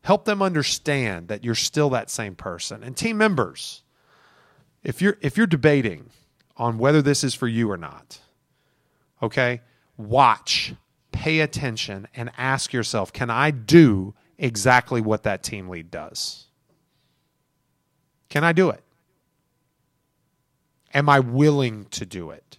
Help 0.01 0.25
them 0.25 0.41
understand 0.41 1.29
that 1.29 1.43
you're 1.43 1.55
still 1.55 1.89
that 1.91 2.09
same 2.09 2.35
person. 2.35 2.83
And 2.83 2.95
team 2.95 3.17
members, 3.17 3.83
if 4.83 5.01
you're 5.01 5.17
if 5.21 5.37
you're 5.37 5.47
debating 5.47 6.09
on 6.57 6.77
whether 6.77 7.01
this 7.01 7.23
is 7.23 7.33
for 7.33 7.47
you 7.47 7.71
or 7.71 7.77
not, 7.77 8.19
okay? 9.21 9.61
Watch, 9.97 10.75
pay 11.11 11.39
attention 11.39 12.07
and 12.15 12.31
ask 12.37 12.73
yourself, 12.73 13.13
can 13.13 13.29
I 13.29 13.51
do 13.51 14.13
exactly 14.37 15.01
what 15.01 15.23
that 15.23 15.41
team 15.41 15.69
lead 15.69 15.89
does? 15.89 16.47
Can 18.29 18.43
I 18.43 18.51
do 18.51 18.69
it? 18.69 18.83
Am 20.93 21.09
I 21.09 21.19
willing 21.19 21.85
to 21.91 22.05
do 22.05 22.29
it? 22.29 22.57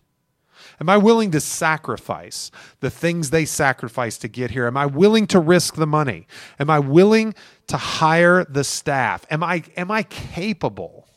Am 0.81 0.89
I 0.89 0.97
willing 0.97 1.31
to 1.31 1.41
sacrifice 1.41 2.51
the 2.81 2.91
things 2.91 3.31
they 3.31 3.45
sacrifice 3.45 4.19
to 4.19 4.29
get 4.29 4.51
here? 4.51 4.67
Am 4.67 4.77
I 4.77 4.87
willing 4.87 5.27
to 5.29 5.39
risk 5.39 5.77
the 5.77 5.87
money? 5.87 6.27
Am 6.59 6.69
I 6.69 6.81
willing 6.81 7.35
to 7.69 7.77
hire 7.77 8.45
the 8.45 8.65
staff? 8.65 9.25
Am 9.31 9.43
I 9.43 9.63
am 9.77 9.91
I 9.91 10.03
capable 10.03 11.09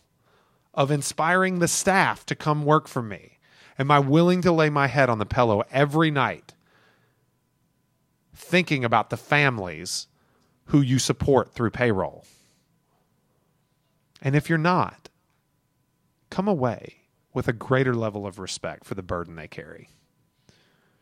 of 0.73 0.91
inspiring 0.91 1.59
the 1.59 1.67
staff 1.67 2.25
to 2.27 2.35
come 2.35 2.65
work 2.65 2.87
for 2.87 3.01
me? 3.01 3.39
Am 3.79 3.89
I 3.89 3.99
willing 3.99 4.41
to 4.41 4.51
lay 4.51 4.69
my 4.69 4.87
head 4.87 5.09
on 5.09 5.17
the 5.17 5.25
pillow 5.25 5.63
every 5.71 6.11
night 6.11 6.53
thinking 8.35 8.85
about 8.85 9.09
the 9.09 9.17
families 9.17 10.07
who 10.65 10.81
you 10.81 10.99
support 10.99 11.51
through 11.51 11.71
payroll? 11.71 12.25
And 14.21 14.35
if 14.35 14.49
you're 14.49 14.57
not, 14.57 15.09
come 16.29 16.47
away 16.47 17.06
with 17.37 17.47
a 17.47 17.53
greater 17.53 17.93
level 17.93 18.25
of 18.25 18.39
respect 18.39 18.83
for 18.83 18.95
the 18.95 19.03
burden 19.03 19.35
they 19.35 19.47
carry. 19.47 19.89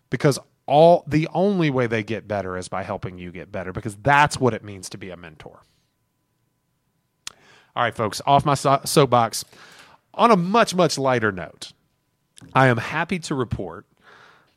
Because 0.09 0.37
all 0.65 1.05
the 1.07 1.29
only 1.33 1.69
way 1.69 1.87
they 1.87 2.03
get 2.03 2.27
better 2.27 2.57
is 2.57 2.67
by 2.67 2.83
helping 2.83 3.17
you 3.17 3.31
get 3.31 3.53
better 3.53 3.71
because 3.71 3.95
that's 4.03 4.37
what 4.37 4.53
it 4.53 4.61
means 4.61 4.89
to 4.89 4.97
be 4.97 5.11
a 5.11 5.15
mentor. 5.15 5.61
All 7.73 7.83
right, 7.83 7.95
folks, 7.95 8.21
off 8.25 8.43
my 8.43 8.53
soapbox. 8.53 9.45
On 10.13 10.29
a 10.29 10.35
much, 10.35 10.75
much 10.75 10.97
lighter 10.97 11.31
note, 11.31 11.71
I 12.53 12.67
am 12.67 12.79
happy 12.79 13.19
to 13.19 13.35
report 13.35 13.85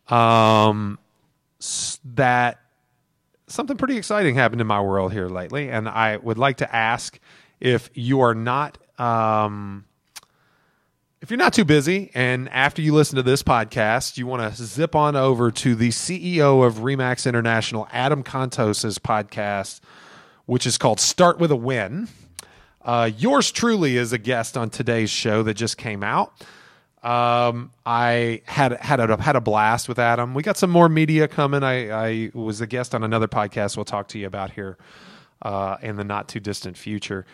um, 0.09 0.99
that 2.17 2.59
something 3.47 3.77
pretty 3.77 3.97
exciting 3.97 4.35
happened 4.35 4.61
in 4.61 4.67
my 4.67 4.81
world 4.81 5.12
here 5.12 5.29
lately. 5.29 5.71
And 5.71 5.88
I 5.88 6.17
would 6.17 6.38
like 6.38 6.57
to 6.57 6.75
ask 6.75 7.21
if 7.61 7.88
you 7.95 8.23
are 8.23 8.35
not 8.35 8.79
um, 8.99 9.85
if 11.21 11.31
you're 11.31 11.39
not 11.39 11.53
too 11.53 11.65
busy 11.65 12.11
and 12.15 12.49
after 12.51 12.81
you 12.81 12.95
listen 12.95 13.17
to 13.17 13.23
this 13.23 13.43
podcast, 13.43 14.19
you 14.19 14.27
want 14.27 14.55
to 14.55 14.65
zip 14.65 14.95
on 14.95 15.17
over 15.17 15.51
to 15.51 15.75
the 15.75 15.89
CEO 15.89 16.65
of 16.65 16.77
Remax 16.77 17.27
International, 17.27 17.89
Adam 17.93 18.23
Contos' 18.23 18.99
podcast, 18.99 19.81
which 20.47 20.65
is 20.65 20.79
called 20.79 21.01
Start 21.01 21.39
with 21.39 21.51
a 21.51 21.57
Win. 21.57 22.09
Uh, 22.83 23.11
yours 23.17 23.51
truly 23.51 23.97
is 23.97 24.13
a 24.13 24.19
guest 24.19 24.57
on 24.57 24.71
today's 24.71 25.11
show 25.11 25.43
that 25.43 25.55
just 25.55 25.77
came 25.77 26.05
out. 26.05 26.33
Um, 27.03 27.73
I 27.85 28.43
had 28.47 28.73
had 28.75 29.01
a, 29.01 29.21
had 29.21 29.37
a 29.37 29.41
blast 29.41 29.89
with 29.89 29.99
Adam. 29.99 30.35
We 30.35 30.43
got 30.43 30.57
some 30.57 30.71
more 30.71 30.89
media 30.89 31.27
coming. 31.27 31.63
I, 31.63 31.91
I 31.91 32.31
was 32.33 32.61
a 32.61 32.67
guest 32.67 32.95
on 32.95 33.03
another 33.03 33.29
podcast. 33.29 33.77
We'll 33.77 33.85
talk 33.85 34.09
to 34.09 34.19
you 34.19 34.27
about 34.27 34.53
here 34.53 34.79
uh, 35.43 35.77
in 35.83 35.97
the 35.97 36.05
not 36.05 36.29
too 36.29 36.41
distant 36.41 36.77
future. 36.77 37.27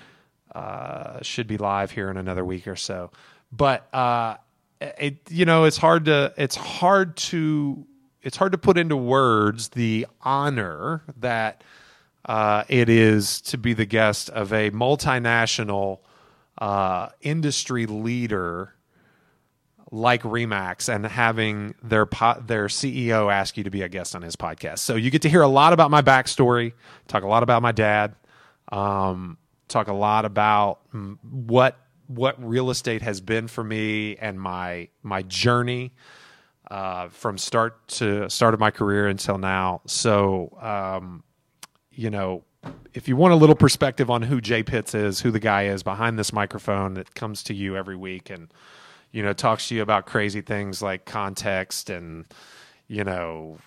Uh, 0.55 1.21
should 1.23 1.47
be 1.47 1.57
live 1.57 1.91
here 1.91 2.11
in 2.11 2.17
another 2.17 2.45
week 2.45 2.69
or 2.69 2.77
so 2.77 3.11
but 3.57 3.93
uh, 3.95 4.37
it 4.81 5.19
you 5.31 5.45
know 5.45 5.65
it's 5.65 5.77
hard 5.77 6.05
to 6.07 6.33
it's 6.37 6.57
hard 6.57 7.17
to 7.17 7.87
it's 8.23 8.37
hard 8.37 8.53
to 8.53 8.59
put 8.59 8.79
into 8.79 8.97
words 8.97 9.69
the 9.71 10.07
honor 10.23 11.03
that 11.19 11.63
uh, 12.27 12.65
it 12.69 12.89
is 12.89 13.41
to 13.43 13.59
be 13.59 13.75
the 13.75 13.85
guest 13.85 14.31
of 14.31 14.53
a 14.53 14.71
multinational 14.71 16.01
uh, 16.59 17.09
industry 17.21 17.87
leader 17.87 18.75
like 19.91 20.23
Remax 20.23 20.93
and 20.93 21.07
having 21.07 21.75
their 21.83 22.07
po- 22.07 22.43
their 22.45 22.67
CEO 22.67 23.33
ask 23.33 23.57
you 23.57 23.65
to 23.65 23.71
be 23.71 23.83
a 23.83 23.89
guest 23.89 24.17
on 24.17 24.23
his 24.23 24.35
podcast. 24.37 24.81
So 24.81 24.97
you 24.97 25.11
get 25.11 25.23
to 25.23 25.29
hear 25.29 25.43
a 25.43 25.49
lot 25.49 25.73
about 25.73 25.91
my 25.91 26.03
backstory, 26.03 26.73
talk 27.07 27.23
a 27.23 27.29
lot 27.29 27.43
about 27.43 27.63
my 27.63 27.73
dad, 27.73 28.17
um, 28.73 29.37
talk 29.69 29.89
a 29.89 29.93
lot 29.93 30.25
about 30.25 30.81
what 31.23 31.79
what 32.07 32.43
real 32.43 32.71
estate 32.71 33.03
has 33.03 33.21
been 33.21 33.49
for 33.49 33.65
me 33.65 34.17
and 34.17 34.41
my 34.41 34.89
my 35.03 35.23
journey 35.23 35.93
uh, 36.71 37.09
from 37.09 37.39
start 37.39 37.87
to 37.89 38.29
start 38.31 38.55
of 38.55 38.61
my 38.61 38.71
career 38.71 39.07
until 39.09 39.39
now. 39.39 39.81
So 39.87 40.57
um, 40.61 41.25
you 41.91 42.11
know, 42.11 42.45
if 42.93 43.09
you 43.09 43.17
want 43.17 43.33
a 43.33 43.37
little 43.37 43.55
perspective 43.55 44.11
on 44.11 44.23
who 44.23 44.41
Jay 44.41 44.63
Pitts 44.63 44.95
is, 44.95 45.21
who 45.21 45.31
the 45.31 45.41
guy 45.41 45.67
is 45.67 45.83
behind 45.83 46.19
this 46.19 46.33
microphone 46.33 46.95
that 46.95 47.15
comes 47.15 47.43
to 47.45 47.55
you 47.55 47.77
every 47.77 47.97
week 47.97 48.31
and, 48.31 48.53
you 49.13 49.23
know, 49.23 49.33
talks 49.33 49.69
to 49.69 49.75
you 49.75 49.83
about 49.83 50.07
crazy 50.07 50.41
things 50.41 50.83
like 50.83 51.05
context 51.05 51.91
and, 51.91 52.27
you 52.87 53.05
know, 53.05 53.59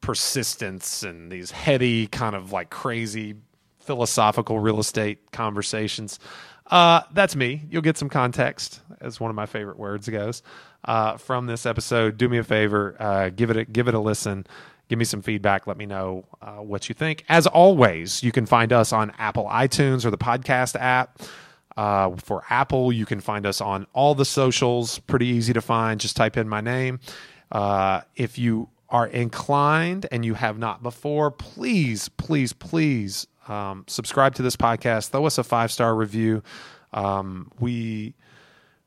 persistence 0.00 1.02
and 1.02 1.30
these 1.30 1.50
heady, 1.50 2.06
kind 2.06 2.34
of 2.34 2.52
like 2.52 2.70
crazy 2.70 3.34
philosophical 3.78 4.58
real 4.58 4.80
estate 4.80 5.30
conversations. 5.32 6.18
Uh, 6.68 7.02
that's 7.12 7.34
me. 7.34 7.64
You'll 7.70 7.82
get 7.82 7.96
some 7.96 8.08
context, 8.08 8.80
as 9.00 9.18
one 9.18 9.30
of 9.30 9.36
my 9.36 9.46
favorite 9.46 9.78
words 9.78 10.08
goes, 10.08 10.42
uh, 10.84 11.16
from 11.16 11.46
this 11.46 11.66
episode. 11.66 12.18
Do 12.18 12.28
me 12.28 12.38
a 12.38 12.44
favor, 12.44 12.94
uh, 12.98 13.30
give 13.30 13.50
it 13.50 13.56
a, 13.56 13.64
give 13.64 13.88
it 13.88 13.94
a 13.94 13.98
listen. 13.98 14.46
Give 14.88 14.98
me 14.98 15.04
some 15.04 15.20
feedback. 15.20 15.66
Let 15.66 15.76
me 15.76 15.84
know 15.84 16.24
uh, 16.40 16.56
what 16.56 16.88
you 16.88 16.94
think. 16.94 17.24
As 17.28 17.46
always, 17.46 18.22
you 18.22 18.32
can 18.32 18.46
find 18.46 18.72
us 18.72 18.90
on 18.92 19.12
Apple 19.18 19.44
iTunes 19.44 20.06
or 20.06 20.10
the 20.10 20.18
podcast 20.18 20.76
app. 20.80 21.20
Uh, 21.76 22.16
for 22.16 22.42
Apple, 22.48 22.90
you 22.90 23.04
can 23.04 23.20
find 23.20 23.46
us 23.46 23.60
on 23.60 23.86
all 23.92 24.14
the 24.14 24.24
socials. 24.24 24.98
Pretty 25.00 25.26
easy 25.26 25.52
to 25.52 25.60
find. 25.60 26.00
Just 26.00 26.16
type 26.16 26.36
in 26.38 26.48
my 26.48 26.62
name. 26.62 27.00
Uh, 27.52 28.00
if 28.16 28.38
you 28.38 28.70
are 28.88 29.06
inclined 29.06 30.06
and 30.10 30.24
you 30.24 30.34
have 30.34 30.58
not 30.58 30.82
before, 30.82 31.30
please, 31.30 32.08
please, 32.08 32.54
please 32.54 33.26
um, 33.48 33.84
subscribe 33.86 34.34
to 34.36 34.42
this 34.42 34.56
podcast. 34.56 35.10
Throw 35.10 35.26
us 35.26 35.38
a 35.38 35.44
five 35.44 35.72
star 35.72 35.94
review. 35.94 36.42
Um, 36.92 37.50
we 37.58 38.14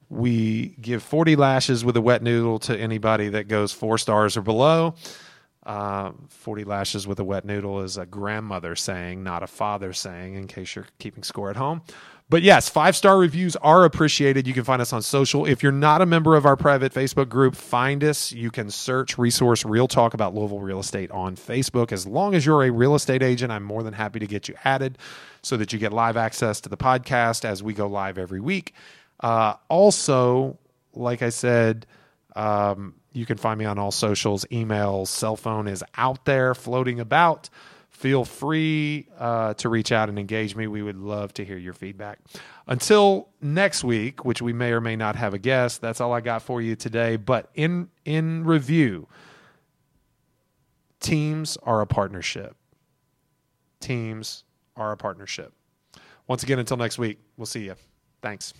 we 0.09 0.75
give 0.81 1.01
40 1.03 1.37
lashes 1.37 1.85
with 1.85 1.95
a 1.95 2.01
wet 2.01 2.21
noodle 2.21 2.59
to 2.59 2.77
anybody 2.77 3.29
that 3.29 3.47
goes 3.47 3.71
four 3.71 3.97
stars 3.97 4.35
or 4.35 4.41
below. 4.41 4.95
Uh, 5.63 6.11
40 6.29 6.63
lashes 6.63 7.05
with 7.05 7.19
a 7.19 7.23
wet 7.23 7.45
noodle 7.45 7.81
is 7.81 7.97
a 7.97 8.05
grandmother 8.05 8.75
saying, 8.75 9.23
not 9.23 9.43
a 9.43 9.47
father 9.47 9.93
saying, 9.93 10.33
in 10.33 10.47
case 10.47 10.75
you're 10.75 10.87
keeping 10.97 11.23
score 11.23 11.51
at 11.51 11.55
home. 11.55 11.81
But 12.31 12.43
yes, 12.43 12.69
five 12.69 12.95
star 12.95 13.17
reviews 13.17 13.57
are 13.57 13.83
appreciated. 13.83 14.47
You 14.47 14.53
can 14.53 14.63
find 14.63 14.81
us 14.81 14.93
on 14.93 15.01
social. 15.01 15.45
If 15.45 15.61
you're 15.61 15.73
not 15.73 16.01
a 16.01 16.05
member 16.05 16.37
of 16.37 16.45
our 16.45 16.55
private 16.55 16.93
Facebook 16.93 17.27
group, 17.27 17.57
find 17.57 18.05
us. 18.05 18.31
You 18.31 18.49
can 18.49 18.71
search 18.71 19.17
Resource 19.17 19.65
Real 19.65 19.85
Talk 19.85 20.13
about 20.13 20.33
Louisville 20.33 20.61
real 20.61 20.79
estate 20.79 21.11
on 21.11 21.35
Facebook. 21.35 21.91
As 21.91 22.07
long 22.07 22.33
as 22.33 22.45
you're 22.45 22.63
a 22.63 22.69
real 22.71 22.95
estate 22.95 23.21
agent, 23.21 23.51
I'm 23.51 23.63
more 23.63 23.83
than 23.83 23.93
happy 23.93 24.19
to 24.19 24.27
get 24.27 24.47
you 24.47 24.55
added 24.63 24.97
so 25.41 25.57
that 25.57 25.73
you 25.73 25.79
get 25.79 25.91
live 25.91 26.15
access 26.15 26.61
to 26.61 26.69
the 26.69 26.77
podcast 26.77 27.43
as 27.43 27.61
we 27.61 27.73
go 27.73 27.87
live 27.87 28.17
every 28.17 28.39
week. 28.39 28.73
Uh, 29.19 29.55
also, 29.67 30.57
like 30.93 31.21
I 31.21 31.29
said, 31.29 31.85
um, 32.37 32.95
you 33.13 33.25
can 33.25 33.37
find 33.37 33.59
me 33.59 33.65
on 33.65 33.77
all 33.77 33.91
socials, 33.91 34.45
emails, 34.51 35.07
cell 35.07 35.35
phone 35.35 35.67
is 35.67 35.83
out 35.95 36.25
there 36.25 36.55
floating 36.55 36.99
about. 36.99 37.49
Feel 37.89 38.25
free 38.25 39.07
uh, 39.19 39.53
to 39.55 39.69
reach 39.69 39.91
out 39.91 40.09
and 40.09 40.17
engage 40.17 40.55
me. 40.55 40.65
We 40.65 40.81
would 40.81 40.97
love 40.97 41.33
to 41.35 41.45
hear 41.45 41.57
your 41.57 41.73
feedback. 41.73 42.19
Until 42.67 43.29
next 43.41 43.83
week, 43.83 44.25
which 44.25 44.41
we 44.41 44.53
may 44.53 44.71
or 44.71 44.81
may 44.81 44.95
not 44.95 45.15
have 45.17 45.33
a 45.33 45.37
guest, 45.37 45.81
that's 45.81 46.01
all 46.01 46.13
I 46.13 46.21
got 46.21 46.41
for 46.41 46.61
you 46.61 46.75
today. 46.75 47.17
But 47.17 47.51
in 47.53 47.89
in 48.05 48.43
review, 48.43 49.07
teams 50.99 51.57
are 51.63 51.81
a 51.81 51.85
partnership. 51.87 52.55
Teams 53.81 54.45
are 54.75 54.93
a 54.93 54.97
partnership. 54.97 55.53
Once 56.27 56.43
again, 56.43 56.59
until 56.59 56.77
next 56.77 56.97
week, 56.97 57.19
we'll 57.37 57.45
see 57.45 57.65
you. 57.65 57.75
Thanks. 58.21 58.53